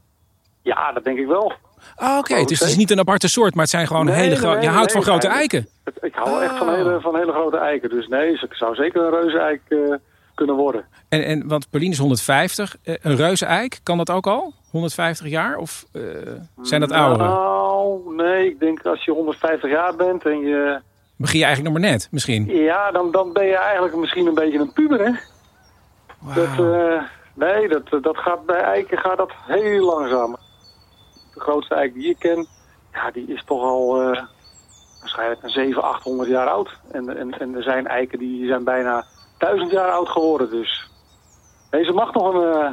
Ja, 0.62 0.92
dat 0.92 1.04
denk 1.04 1.18
ik 1.18 1.26
wel. 1.26 1.52
Ah, 1.96 2.18
Oké, 2.18 2.32
Oh, 2.32 2.38
dus 2.46 2.58
het 2.58 2.60
is 2.60 2.68
oké. 2.68 2.76
niet 2.78 2.90
een 2.90 2.98
aparte 2.98 3.28
soort, 3.28 3.52
maar 3.54 3.62
het 3.62 3.70
zijn 3.72 3.86
gewoon 3.86 4.04
Nee, 4.04 4.14
hele 4.14 4.36
grote... 4.36 4.60
Je 4.60 4.68
houdt 4.68 4.92
van 4.92 5.02
grote 5.02 5.28
eiken. 5.28 5.68
Ik 6.00 6.14
hou 6.14 6.42
echt 6.42 6.56
van 6.56 6.68
Oh. 6.68 6.74
hele, 6.74 7.00
van 7.00 7.16
hele 7.16 7.32
grote 7.32 7.56
eiken. 7.56 7.90
Dus 7.90 8.06
nee, 8.08 8.32
het 8.40 8.48
zou 8.50 8.74
zeker 8.74 9.02
een 9.02 9.10
reuzeneik 9.20 9.60
eh 9.68 9.78
kunnen 10.34 10.54
worden. 10.56 10.84
En, 11.08 11.24
en, 11.24 11.48
want 11.48 11.70
Pauline 11.70 11.92
is 11.92 11.98
150. 11.98 12.76
Eh, 12.82 12.94
Een 13.00 13.16
reuzeneik, 13.16 13.80
kan 13.82 13.96
dat 13.98 14.10
ook 14.10 14.26
al? 14.26 14.52
150 14.70 15.28
jaar? 15.28 15.56
Of 15.56 15.84
eh, 15.92 16.02
zijn 16.62 16.80
dat 16.80 16.92
ouderen? 16.92 17.26
Nou, 17.32 18.14
nee, 18.16 18.46
ik 18.46 18.60
denk 18.60 18.86
als 18.86 19.04
je 19.04 19.10
150 19.10 19.70
jaar 19.70 19.96
bent 19.96 20.24
en 20.24 20.38
je... 20.38 20.80
Begin 21.16 21.38
je 21.38 21.44
eigenlijk 21.44 21.74
nog 21.74 21.82
maar 21.82 21.90
net, 21.92 22.08
misschien? 22.10 22.46
Ja, 22.46 22.90
dan, 22.90 23.10
dan 23.10 23.32
ben 23.32 23.46
je 23.46 23.56
eigenlijk 23.56 23.96
misschien 23.96 24.26
een 24.26 24.34
beetje 24.34 24.58
een 24.58 24.72
puber, 24.72 25.00
hè? 25.04 25.10
Dat, 26.34 26.66
nee, 27.34 27.68
dat, 27.68 28.02
dat 28.02 28.16
gaat 28.16 28.46
bij 28.46 28.60
eiken 28.60 28.98
gaat 28.98 29.16
dat 29.16 29.32
heel 29.46 29.84
langzaam. 29.84 30.36
De 31.34 31.40
grootste 31.40 31.74
eik 31.74 31.94
die 31.94 32.08
ik 32.10 32.18
ken, 32.18 32.46
ja, 32.92 33.10
die 33.10 33.26
is 33.26 33.42
toch 33.46 33.62
al 33.62 34.00
eh, 34.00 34.22
waarschijnlijk 35.00 35.42
een 35.42 35.50
700, 35.50 35.86
800 35.94 36.28
jaar 36.28 36.48
oud. 36.48 36.78
En, 36.92 37.16
en, 37.18 37.38
en 37.40 37.54
er 37.54 37.62
zijn 37.62 37.86
eiken 37.86 38.18
die 38.18 38.46
zijn 38.46 38.64
bijna 38.64 39.04
1000 39.38 39.70
jaar 39.70 39.90
oud 39.90 40.08
geworden. 40.08 40.50
Dus 40.50 40.88
deze 41.70 41.92
mag 41.92 42.12
nog 42.12 42.34
een 42.34 42.52
eh, 42.62 42.70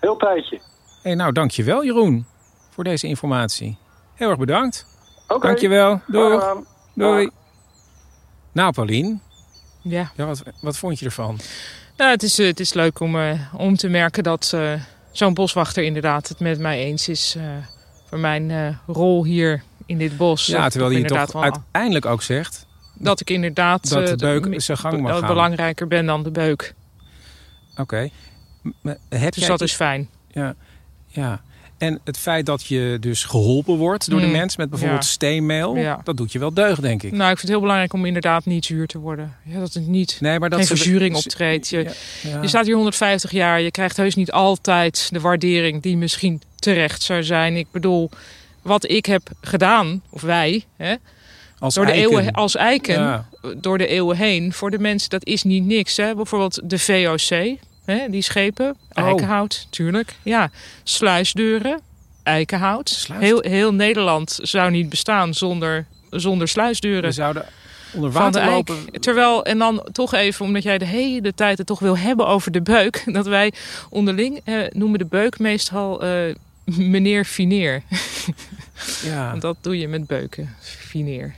heel 0.00 0.16
tijdje. 0.16 0.60
Hey, 1.02 1.14
nou, 1.14 1.32
dankjewel 1.32 1.84
Jeroen 1.84 2.26
voor 2.70 2.84
deze 2.84 3.06
informatie. 3.06 3.78
Heel 4.14 4.28
erg 4.28 4.38
bedankt. 4.38 4.86
Oké. 5.28 5.46
Dankjewel. 5.46 6.00
Doei. 6.06 6.40
Doei. 6.94 7.30
Nou, 8.52 8.72
Paulien, 8.72 9.22
Ja. 9.82 10.10
ja, 10.16 10.24
wat, 10.26 10.42
wat 10.60 10.76
vond 10.76 10.98
je 10.98 11.04
ervan? 11.04 11.38
Nou, 11.96 12.10
het, 12.10 12.22
is, 12.22 12.38
eh, 12.38 12.46
het 12.46 12.60
is 12.60 12.72
leuk 12.74 13.00
om, 13.00 13.16
eh, 13.18 13.54
om 13.54 13.76
te 13.76 13.88
merken 13.88 14.22
dat 14.22 14.50
eh, 14.54 14.72
zo'n 15.12 15.34
boswachter 15.34 15.82
inderdaad 15.84 16.28
het 16.28 16.40
met 16.40 16.58
mij 16.58 16.78
eens 16.78 17.08
is. 17.08 17.34
eh, 17.36 17.44
voor 18.08 18.18
mijn 18.18 18.50
eh, 18.50 18.68
rol 18.86 19.24
hier 19.24 19.62
in 19.86 19.98
dit 19.98 20.16
bos. 20.16 20.46
Ja, 20.46 20.62
Dat 20.62 20.70
terwijl 20.72 20.92
hij 20.92 21.02
toch 21.02 21.32
wel- 21.32 21.42
uiteindelijk 21.42 22.06
ook 22.06 22.22
zegt 22.22 22.66
dat 22.94 23.20
ik 23.20 23.30
inderdaad 23.30 23.88
dat 23.88 24.02
eh, 24.02 24.08
de 24.08 24.16
beuk 24.16 24.60
zijn 24.60 24.78
gang 24.78 25.00
mag 25.00 25.10
eh, 25.12 25.18
gaan. 25.18 25.26
belangrijker 25.26 25.86
ben 25.86 26.06
dan 26.06 26.22
de 26.22 26.30
beuk. 26.30 26.74
Oké. 27.76 28.08
Dus 28.82 29.34
jij 29.34 29.48
dat 29.48 29.60
is 29.60 29.72
fijn. 29.72 30.08
Ja, 30.30 30.54
ja. 31.06 31.40
En 31.78 32.00
het 32.04 32.18
feit 32.18 32.46
dat 32.46 32.64
je 32.66 32.96
dus 33.00 33.24
geholpen 33.24 33.76
wordt 33.76 34.10
door 34.10 34.20
de 34.20 34.26
Mm, 34.26 34.32
mens 34.32 34.56
met 34.56 34.70
bijvoorbeeld 34.70 35.02
ja. 35.04 35.08
steenmeel, 35.08 35.76
Ja. 35.76 36.00
dat 36.04 36.16
doet 36.16 36.32
je 36.32 36.38
wel 36.38 36.54
deugd, 36.54 36.82
denk 36.82 37.02
ik. 37.02 37.10
Nou, 37.10 37.22
ik 37.22 37.26
vind 37.26 37.40
het 37.40 37.50
heel 37.50 37.60
belangrijk 37.60 37.92
om 37.92 38.04
inderdaad 38.04 38.44
niet 38.44 38.64
zuur 38.64 38.86
te 38.86 38.98
worden. 38.98 39.36
Ja, 39.44 39.58
dat 39.58 39.72
het 39.72 39.86
niet 39.86 40.16
Nee, 40.20 40.38
maar 40.38 40.50
dat 40.50 40.58
geen 40.58 40.68
verzuring 40.68 41.16
optreedt. 41.16 41.68
Je, 41.68 41.90
je 42.42 42.48
staat 42.48 42.64
hier 42.66 42.74
150 42.74 43.30
jaar. 43.30 43.60
Je 43.60 43.70
krijgt 43.70 43.96
heus 43.96 44.14
niet 44.14 44.32
altijd 44.32 45.08
de 45.12 45.20
waardering 45.20 45.82
die 45.82 45.96
misschien 45.96 46.42
terecht 46.58 47.02
zou 47.02 47.22
zijn. 47.22 47.56
Ik 47.56 47.66
bedoel, 47.70 48.10
wat 48.62 48.90
ik 48.90 49.06
heb 49.06 49.28
gedaan, 49.40 50.02
of 50.10 50.22
wij, 50.22 50.64
hè, 50.76 50.94
als 51.58 51.74
door 51.74 51.86
de 51.86 51.92
eiken. 51.92 52.10
eeuwen 52.10 52.32
als 52.32 52.56
eiken, 52.56 53.00
Ja. 53.00 53.28
door 53.56 53.78
de 53.78 53.86
eeuwen 53.86 54.16
heen, 54.16 54.52
voor 54.52 54.70
de 54.70 54.78
mensen, 54.78 55.10
dat 55.10 55.24
is 55.26 55.42
niet 55.42 55.64
niks. 55.64 55.96
Hè? 55.96 56.14
Bijvoorbeeld 56.14 56.60
de 56.70 56.78
VOC, 56.78 57.56
hè? 57.84 58.08
die 58.10 58.22
schepen, 58.22 58.76
Oh. 58.92 59.04
eikenhout, 59.04 59.66
tuurlijk. 59.70 60.14
Ja, 60.22 60.50
sluisdeuren, 60.84 61.80
eikenhout. 62.22 62.88
Sluis- 62.88 63.22
Heel, 63.22 63.40
heel 63.40 63.74
Nederland 63.74 64.38
zou 64.42 64.70
niet 64.70 64.88
bestaan 64.88 65.34
zonder, 65.34 65.86
zonder 66.10 66.48
sluisdeuren. 66.48 67.02
We 67.02 67.12
zouden 67.12 67.44
onder 67.94 68.10
water 68.10 68.44
lopen. 68.44 68.76
Terwijl, 69.00 69.44
en 69.44 69.58
dan 69.58 69.86
toch 69.92 70.14
even, 70.14 70.44
omdat 70.44 70.62
jij 70.62 70.78
de 70.78 70.84
hele 70.84 71.34
tijd 71.34 71.58
het 71.58 71.66
toch 71.66 71.78
wil 71.78 71.98
hebben 71.98 72.26
over 72.26 72.52
de 72.52 72.62
beuk. 72.62 73.02
Dat 73.16 73.26
wij 73.26 73.52
onderling 73.90 74.40
eh, 74.44 74.54
noemen 74.70 74.98
de 74.98 75.04
beuk 75.06 75.38
meestal 75.38 76.02
eh, 76.02 76.34
meneer 76.76 77.24
Fineer. 77.24 77.82
Ja. 79.02 79.28
Want 79.30 79.42
dat 79.42 79.56
doe 79.60 79.78
je 79.78 79.88
met 79.88 80.06
beuken. 80.06 80.54
Fineer. 80.60 81.34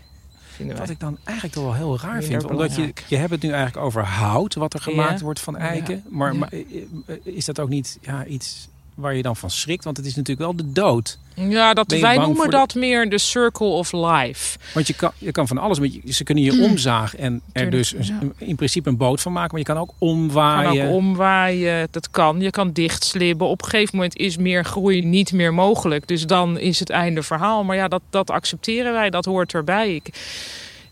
Wat 0.76 0.90
ik 0.90 1.00
dan 1.00 1.18
eigenlijk 1.24 1.56
toch 1.56 1.64
wel 1.64 1.74
heel 1.74 1.98
raar 2.00 2.18
Minder 2.18 2.40
vind. 2.40 2.50
Omdat 2.50 2.74
je, 2.74 2.92
je 3.08 3.16
hebt 3.16 3.30
het 3.30 3.42
nu 3.42 3.48
eigenlijk 3.48 3.84
over 3.86 4.04
hout, 4.04 4.54
wat 4.54 4.74
er 4.74 4.80
gemaakt 4.80 5.18
Ja. 5.18 5.24
wordt 5.24 5.40
van 5.40 5.56
eiken. 5.56 5.94
Ja. 5.94 6.02
Maar, 6.08 6.36
maar 6.36 6.48
eh, 6.52 6.60
eh, 7.06 7.16
is 7.22 7.44
dat 7.44 7.60
ook 7.60 7.68
niet 7.68 7.98
ja, 8.00 8.24
iets 8.24 8.68
waar 8.94 9.14
je 9.14 9.22
dan 9.22 9.36
van 9.36 9.50
schrikt? 9.50 9.84
Want 9.84 9.96
het 9.96 10.06
is 10.06 10.14
natuurlijk 10.14 10.46
wel 10.46 10.56
de 10.56 10.72
dood. 10.72 11.18
Ja, 11.34 11.74
dat, 11.74 11.90
je 11.92 12.00
wij 12.00 12.18
noemen 12.18 12.44
de- 12.44 12.56
dat 12.56 12.74
meer 12.74 13.10
de 13.10 13.18
circle 13.18 13.66
of 13.66 13.92
life. 13.92 14.58
Want 14.74 14.86
je 14.86 14.94
kan, 14.94 15.10
je 15.18 15.32
kan 15.32 15.46
van 15.46 15.58
alles, 15.58 15.78
met 15.78 15.94
je, 15.94 16.12
ze 16.12 16.24
kunnen 16.24 16.44
je 16.44 16.62
omzagen 16.62 17.18
en 17.18 17.42
er 17.52 17.70
dus 17.70 17.94
ja. 17.98 18.18
in 18.36 18.56
principe 18.56 18.88
een 18.88 18.96
boot 18.96 19.20
van 19.20 19.32
maken. 19.32 19.50
Maar 19.50 19.60
je 19.60 19.66
kan 19.66 19.78
ook 19.78 19.94
kan 19.98 20.08
omwaaien. 20.08 20.88
ook 20.88 20.94
omwaaien, 20.94 21.88
dat 21.90 22.10
kan. 22.10 22.40
Je 22.40 22.50
kan 22.50 22.72
dichtslibben. 22.72 23.46
Op 23.46 23.62
een 23.62 23.68
gegeven 23.68 23.96
moment 23.96 24.16
is 24.16 24.36
meer 24.36 24.64
groei 24.64 25.04
niet 25.04 25.32
meer 25.32 25.54
mogelijk. 25.54 26.08
Dus 26.08 26.26
dan 26.26 26.58
is 26.58 26.78
het 26.78 26.90
einde 26.90 27.22
verhaal. 27.22 27.64
Maar 27.64 27.76
ja, 27.76 27.88
dat, 27.88 28.02
dat 28.10 28.30
accepteren 28.30 28.92
wij, 28.92 29.10
dat 29.10 29.24
hoort 29.24 29.54
erbij. 29.54 29.94
Ik, 29.94 30.06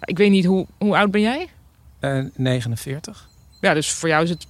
ik 0.05 0.17
weet 0.19 0.31
niet, 0.31 0.45
hoe, 0.45 0.67
hoe 0.79 0.97
oud 0.97 1.11
ben 1.11 1.21
jij? 1.21 1.49
Eh, 2.01 2.25
49. 2.35 3.29
Ja, 3.61 3.75
dus 3.75 3.91
voor 3.91 4.09
jou 4.09 4.25
is 4.25 4.31
het 4.31 4.47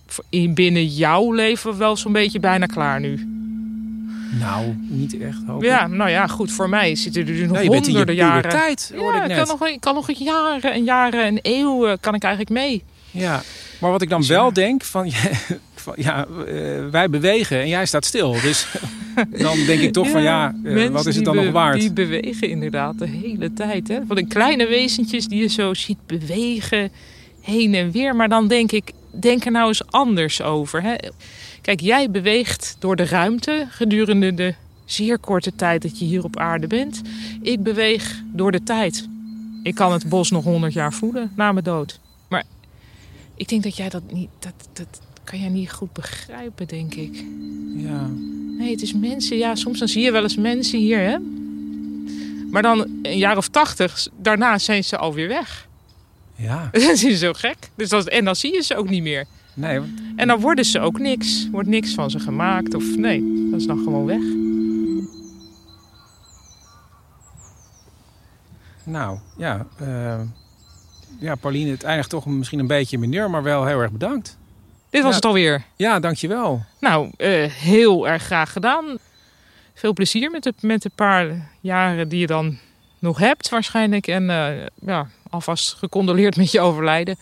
binnen 0.55 0.87
jouw 0.87 1.33
leven 1.33 1.79
wel 1.79 1.97
zo'n 1.97 2.13
beetje 2.13 2.41
bijna 2.41 2.67
klaar 2.67 3.01
nu. 3.01 3.29
Nou, 4.31 4.77
niet 4.79 5.19
echt. 5.21 5.39
Hoop. 5.47 5.63
Ja, 5.63 5.87
nou 5.87 6.11
ja, 6.11 6.27
goed. 6.27 6.53
Voor 6.53 6.69
mij 6.69 6.95
zitten 6.95 7.21
er 7.21 7.27
dus 7.27 7.41
nog 7.41 7.51
Nou, 7.51 7.67
honderden 7.67 8.15
jaren. 8.15 8.53
hoorde 8.97 9.19
Ja, 9.19 9.23
ik 9.23 9.29
net. 9.29 9.37
kan 9.37 9.47
nog, 9.47 9.69
ik 9.69 9.81
kan 9.81 9.95
nog 9.95 10.13
jaren 10.13 10.73
en 10.73 10.85
jaren 10.85 11.25
en 11.25 11.39
eeuwen 11.43 12.01
kan 12.01 12.15
ik 12.15 12.23
eigenlijk 12.23 12.53
mee. 12.53 12.83
Ja, 13.11 13.43
maar 13.79 13.91
wat 13.91 14.03
ik 14.03 14.09
dan 14.09 14.21
Dus 14.21 14.29
wel 14.29 14.45
ja. 14.45 14.51
denk, 14.51 14.85
van, 14.85 15.11
van 15.75 15.95
ja, 15.97 16.27
eh, 16.47 16.89
wij 16.91 17.11
bewegen 17.11 17.61
en 17.61 17.69
jij 17.69 17.87
staat 17.87 18.05
stil. 18.05 18.33
Dus 18.43 18.67
dan 19.43 19.65
denk 19.67 19.81
ik 19.81 19.93
toch 19.93 20.11
van 20.11 20.23
ja, 20.23 20.55
eh, 20.65 20.87
wat 20.87 21.07
is 21.07 21.17
het 21.17 21.25
dan 21.25 21.37
nog 21.37 21.51
waard? 21.51 21.81
Die 21.81 21.93
bewegen 21.93 22.49
inderdaad 22.49 22.99
de 22.99 23.07
hele 23.07 23.53
tijd. 23.53 23.89
Hè? 23.89 23.99
Van 24.07 24.17
de 24.17 24.27
kleine 24.27 24.67
wezentjes 24.67 25.27
die 25.27 25.41
je 25.41 25.49
zo 25.49 25.75
ziet 25.75 26.07
bewegen 26.07 26.91
heen 27.41 27.75
en 27.75 27.91
weer. 27.91 28.17
Maar 28.17 28.29
dan 28.29 28.49
denk 28.49 28.73
ik, 28.73 28.93
denk 29.11 29.45
er 29.45 29.51
nou 29.51 29.69
eens 29.69 29.87
anders 29.87 30.43
over. 30.43 30.83
Hè? 30.83 30.95
Kijk, 31.61 31.81
jij 31.81 32.11
beweegt 32.11 32.77
door 32.79 32.97
de 32.97 33.05
ruimte 33.07 33.67
gedurende 33.71 34.35
de 34.35 34.55
zeer 34.85 35.19
korte 35.19 35.55
tijd 35.55 35.83
dat 35.83 35.99
je 35.99 36.05
hier 36.05 36.25
op 36.25 36.37
aarde 36.37 36.67
bent. 36.67 37.03
Ik 37.43 37.63
beweeg 37.63 38.23
door 38.33 38.53
de 38.53 38.63
tijd. 38.63 39.09
Ik 39.63 39.75
kan 39.75 39.93
het 39.93 40.09
bos 40.09 40.31
nog 40.31 40.45
honderd 40.45 40.73
jaar 40.73 40.93
voeden 40.93 41.33
na 41.37 41.53
mijn 41.53 41.65
dood. 41.65 42.01
Maar 42.29 42.45
ik 43.35 43.49
denk 43.49 43.63
dat 43.63 43.77
jij 43.77 43.89
dat 43.89 44.03
niet... 44.13 44.29
Dat, 44.39 44.69
dat 44.73 45.01
kan 45.25 45.39
jij 45.39 45.49
niet 45.49 45.73
goed 45.73 45.93
begrijpen, 45.93 46.67
denk 46.67 46.95
ik. 46.95 47.25
Ja. 47.77 48.07
Nee, 48.59 48.71
het 48.71 48.83
is 48.83 48.95
mensen. 48.95 49.37
Ja, 49.37 49.55
soms 49.55 49.79
dan 49.79 49.89
zie 49.89 50.03
je 50.03 50.13
wel 50.13 50.23
eens 50.23 50.37
mensen 50.37 50.79
hier, 50.79 50.99
hè. 50.99 51.17
Maar 52.51 52.63
dan 52.63 52.87
een 53.03 53.19
jaar 53.19 53.37
of 53.37 53.49
tachtig, 53.49 54.09
daarna 54.17 54.59
zijn 54.59 54.85
ze 54.85 54.97
alweer 54.97 55.29
weg. 55.29 55.68
Ja, 56.39 56.69
Dat 56.73 56.83
is 56.83 57.19
zo 57.19 57.33
gek. 57.33 57.57
Dus 57.75 57.89
dat, 57.89 58.09
en 58.09 58.25
dan 58.25 58.37
zie 58.37 58.55
je 58.55 58.63
ze 58.63 58.77
ook 58.77 58.89
niet 58.89 59.03
meer. 59.03 59.25
nee, 59.55 59.79
want- 59.81 60.01
En 60.17 60.29
dan 60.29 60.41
worden 60.41 60.65
ze 60.65 60.81
ook 60.81 60.99
niks. 60.99 61.49
Wordt 61.53 61.69
niks 61.69 61.95
van 61.95 62.11
ze 62.11 62.19
gemaakt. 62.19 62.75
Of 62.75 62.97
nee, 62.97 63.49
dat 63.51 63.61
is 63.61 63.67
dan 63.67 63.79
gewoon 63.79 64.05
weg. 64.07 64.21
nou 68.85 69.19
ja, 69.37 69.67
eh, 69.79 70.21
ja, 71.19 71.35
Pauline, 71.35 71.71
het 71.71 71.83
eindigt 71.83 72.11
toch 72.11 72.27
misschien 72.27 72.59
een 72.59 72.67
beetje 72.67 72.97
in 72.97 73.01
mineur, 73.09 73.31
maar 73.31 73.43
wel 73.43 73.67
heel 73.67 73.81
erg 73.81 73.91
bedankt. 73.91 74.39
Dit 74.91 75.01
was 75.03 75.11
Ja. 75.11 75.17
het 75.17 75.25
alweer. 75.25 75.63
Ja, 75.77 76.01
dankjewel. 76.01 76.65
Nou, 76.81 77.11
eh, 77.17 77.45
heel 77.51 78.09
erg 78.09 78.23
graag 78.23 78.53
gedaan. 78.53 78.99
Veel 79.75 79.93
plezier 79.93 80.31
met 80.31 80.43
de, 80.43 80.55
met 80.61 80.83
de 80.83 80.91
paar 80.95 81.49
jaren 81.61 82.09
die 82.09 82.19
je 82.21 82.27
dan 82.27 82.59
nog 82.99 83.19
hebt 83.19 83.49
waarschijnlijk. 83.49 84.07
En 84.07 84.31
eh, 84.31 84.67
ja, 84.87 85.07
alvast 85.31 85.75
gecondoleerd 85.75 86.37
met 86.37 86.51
je 86.51 86.61
overlijden. 86.61 87.19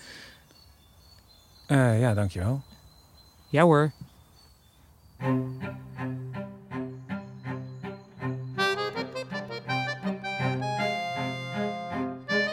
Eh, 1.66 2.00
ja, 2.00 2.14
dankjewel. 2.14 2.62
Ja 3.48 3.62
hoor. 3.62 3.92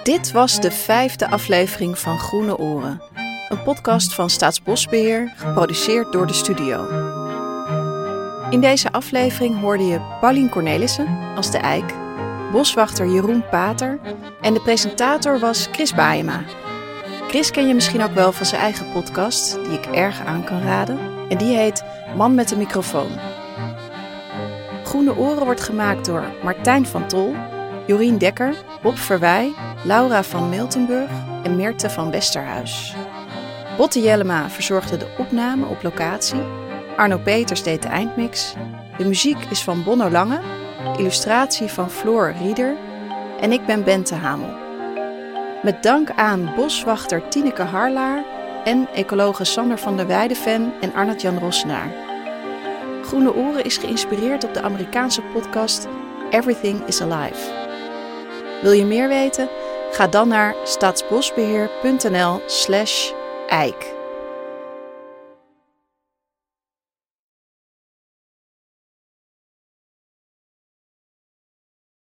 Dit 0.03 0.31
was 0.31 0.59
de 0.59 0.71
vijfde 0.71 1.29
aflevering 1.29 1.99
van 1.99 2.19
Groene 2.19 2.57
Oren. 2.57 3.01
Een 3.49 3.63
podcast 3.63 4.13
van 4.13 4.29
Staatsbosbeheer, 4.29 5.33
geproduceerd 5.35 6.11
door 6.11 6.27
de 6.27 6.33
studio. 6.33 6.87
In 8.49 8.61
deze 8.61 8.91
aflevering 8.91 9.59
hoorde 9.59 9.83
je 9.83 10.17
Paulien 10.19 10.49
Cornelissen 10.49 11.35
als 11.35 11.51
de 11.51 11.57
eik, 11.57 11.93
boswachter 12.53 13.07
Jeroen 13.07 13.43
Pater 13.49 13.99
en 14.41 14.53
de 14.53 14.61
presentator 14.61 15.39
was 15.39 15.67
Chris 15.71 15.93
Baayema. 15.93 16.43
Chris 17.27 17.51
ken 17.51 17.67
je 17.67 17.73
misschien 17.73 18.03
ook 18.03 18.13
wel 18.13 18.31
van 18.31 18.45
zijn 18.45 18.61
eigen 18.61 18.91
podcast, 18.91 19.53
die 19.63 19.73
ik 19.73 19.85
erg 19.85 20.25
aan 20.25 20.43
kan 20.43 20.61
raden. 20.61 20.99
En 21.29 21.37
die 21.37 21.55
heet 21.55 21.83
Man 22.15 22.35
met 22.35 22.49
de 22.49 22.57
microfoon. 22.57 23.09
Groene 24.83 25.17
Oren 25.17 25.45
wordt 25.45 25.61
gemaakt 25.61 26.05
door 26.05 26.23
Martijn 26.43 26.85
van 26.85 27.07
Tol, 27.07 27.35
Jorien 27.87 28.17
Dekker, 28.17 28.55
Bob 28.81 28.97
Verwij, 28.97 29.53
Laura 29.83 30.23
van 30.23 30.49
Miltenburg 30.49 31.09
en 31.43 31.55
Meerte 31.55 31.89
van 31.89 32.11
Westerhuis. 32.11 32.95
Botte 33.77 34.01
Jellema 34.01 34.49
verzorgde 34.49 34.97
de 34.97 35.07
opname 35.17 35.65
op 35.65 35.83
locatie. 35.83 36.41
Arno 36.97 37.17
Peters 37.17 37.63
deed 37.63 37.81
de 37.81 37.87
eindmix. 37.87 38.53
De 38.97 39.05
muziek 39.05 39.37
is 39.49 39.63
van 39.63 39.83
Bonno 39.83 40.09
Lange, 40.09 40.39
illustratie 40.97 41.67
van 41.67 41.89
Floor 41.89 42.33
Rieder 42.41 42.75
en 43.39 43.51
ik 43.51 43.65
ben 43.65 43.83
Bente 43.83 44.15
Hamel. 44.15 44.61
Met 45.63 45.83
dank 45.83 46.09
aan 46.15 46.53
boswachter 46.55 47.27
Tineke 47.29 47.61
Harlaar 47.61 48.23
en 48.63 48.87
ecologe 48.93 49.43
Sander 49.43 49.77
van 49.77 49.97
der 49.97 50.07
Weideven 50.07 50.73
en 50.81 50.93
Arnold 50.93 51.21
Jan 51.21 51.37
Rossenaar. 51.37 51.91
Groene 53.03 53.33
Oren 53.33 53.63
is 53.63 53.77
geïnspireerd 53.77 54.43
op 54.43 54.53
de 54.53 54.61
Amerikaanse 54.61 55.21
podcast 55.21 55.87
Everything 56.29 56.85
is 56.85 57.01
Alive. 57.01 57.51
Wil 58.61 58.71
je 58.71 58.85
meer 58.85 59.07
weten? 59.07 59.49
Ga 59.91 60.07
dan 60.07 60.27
naar 60.27 60.55
staatsbosbeheer.nl 60.63 62.41
slash 62.45 63.11
eik. 63.47 64.02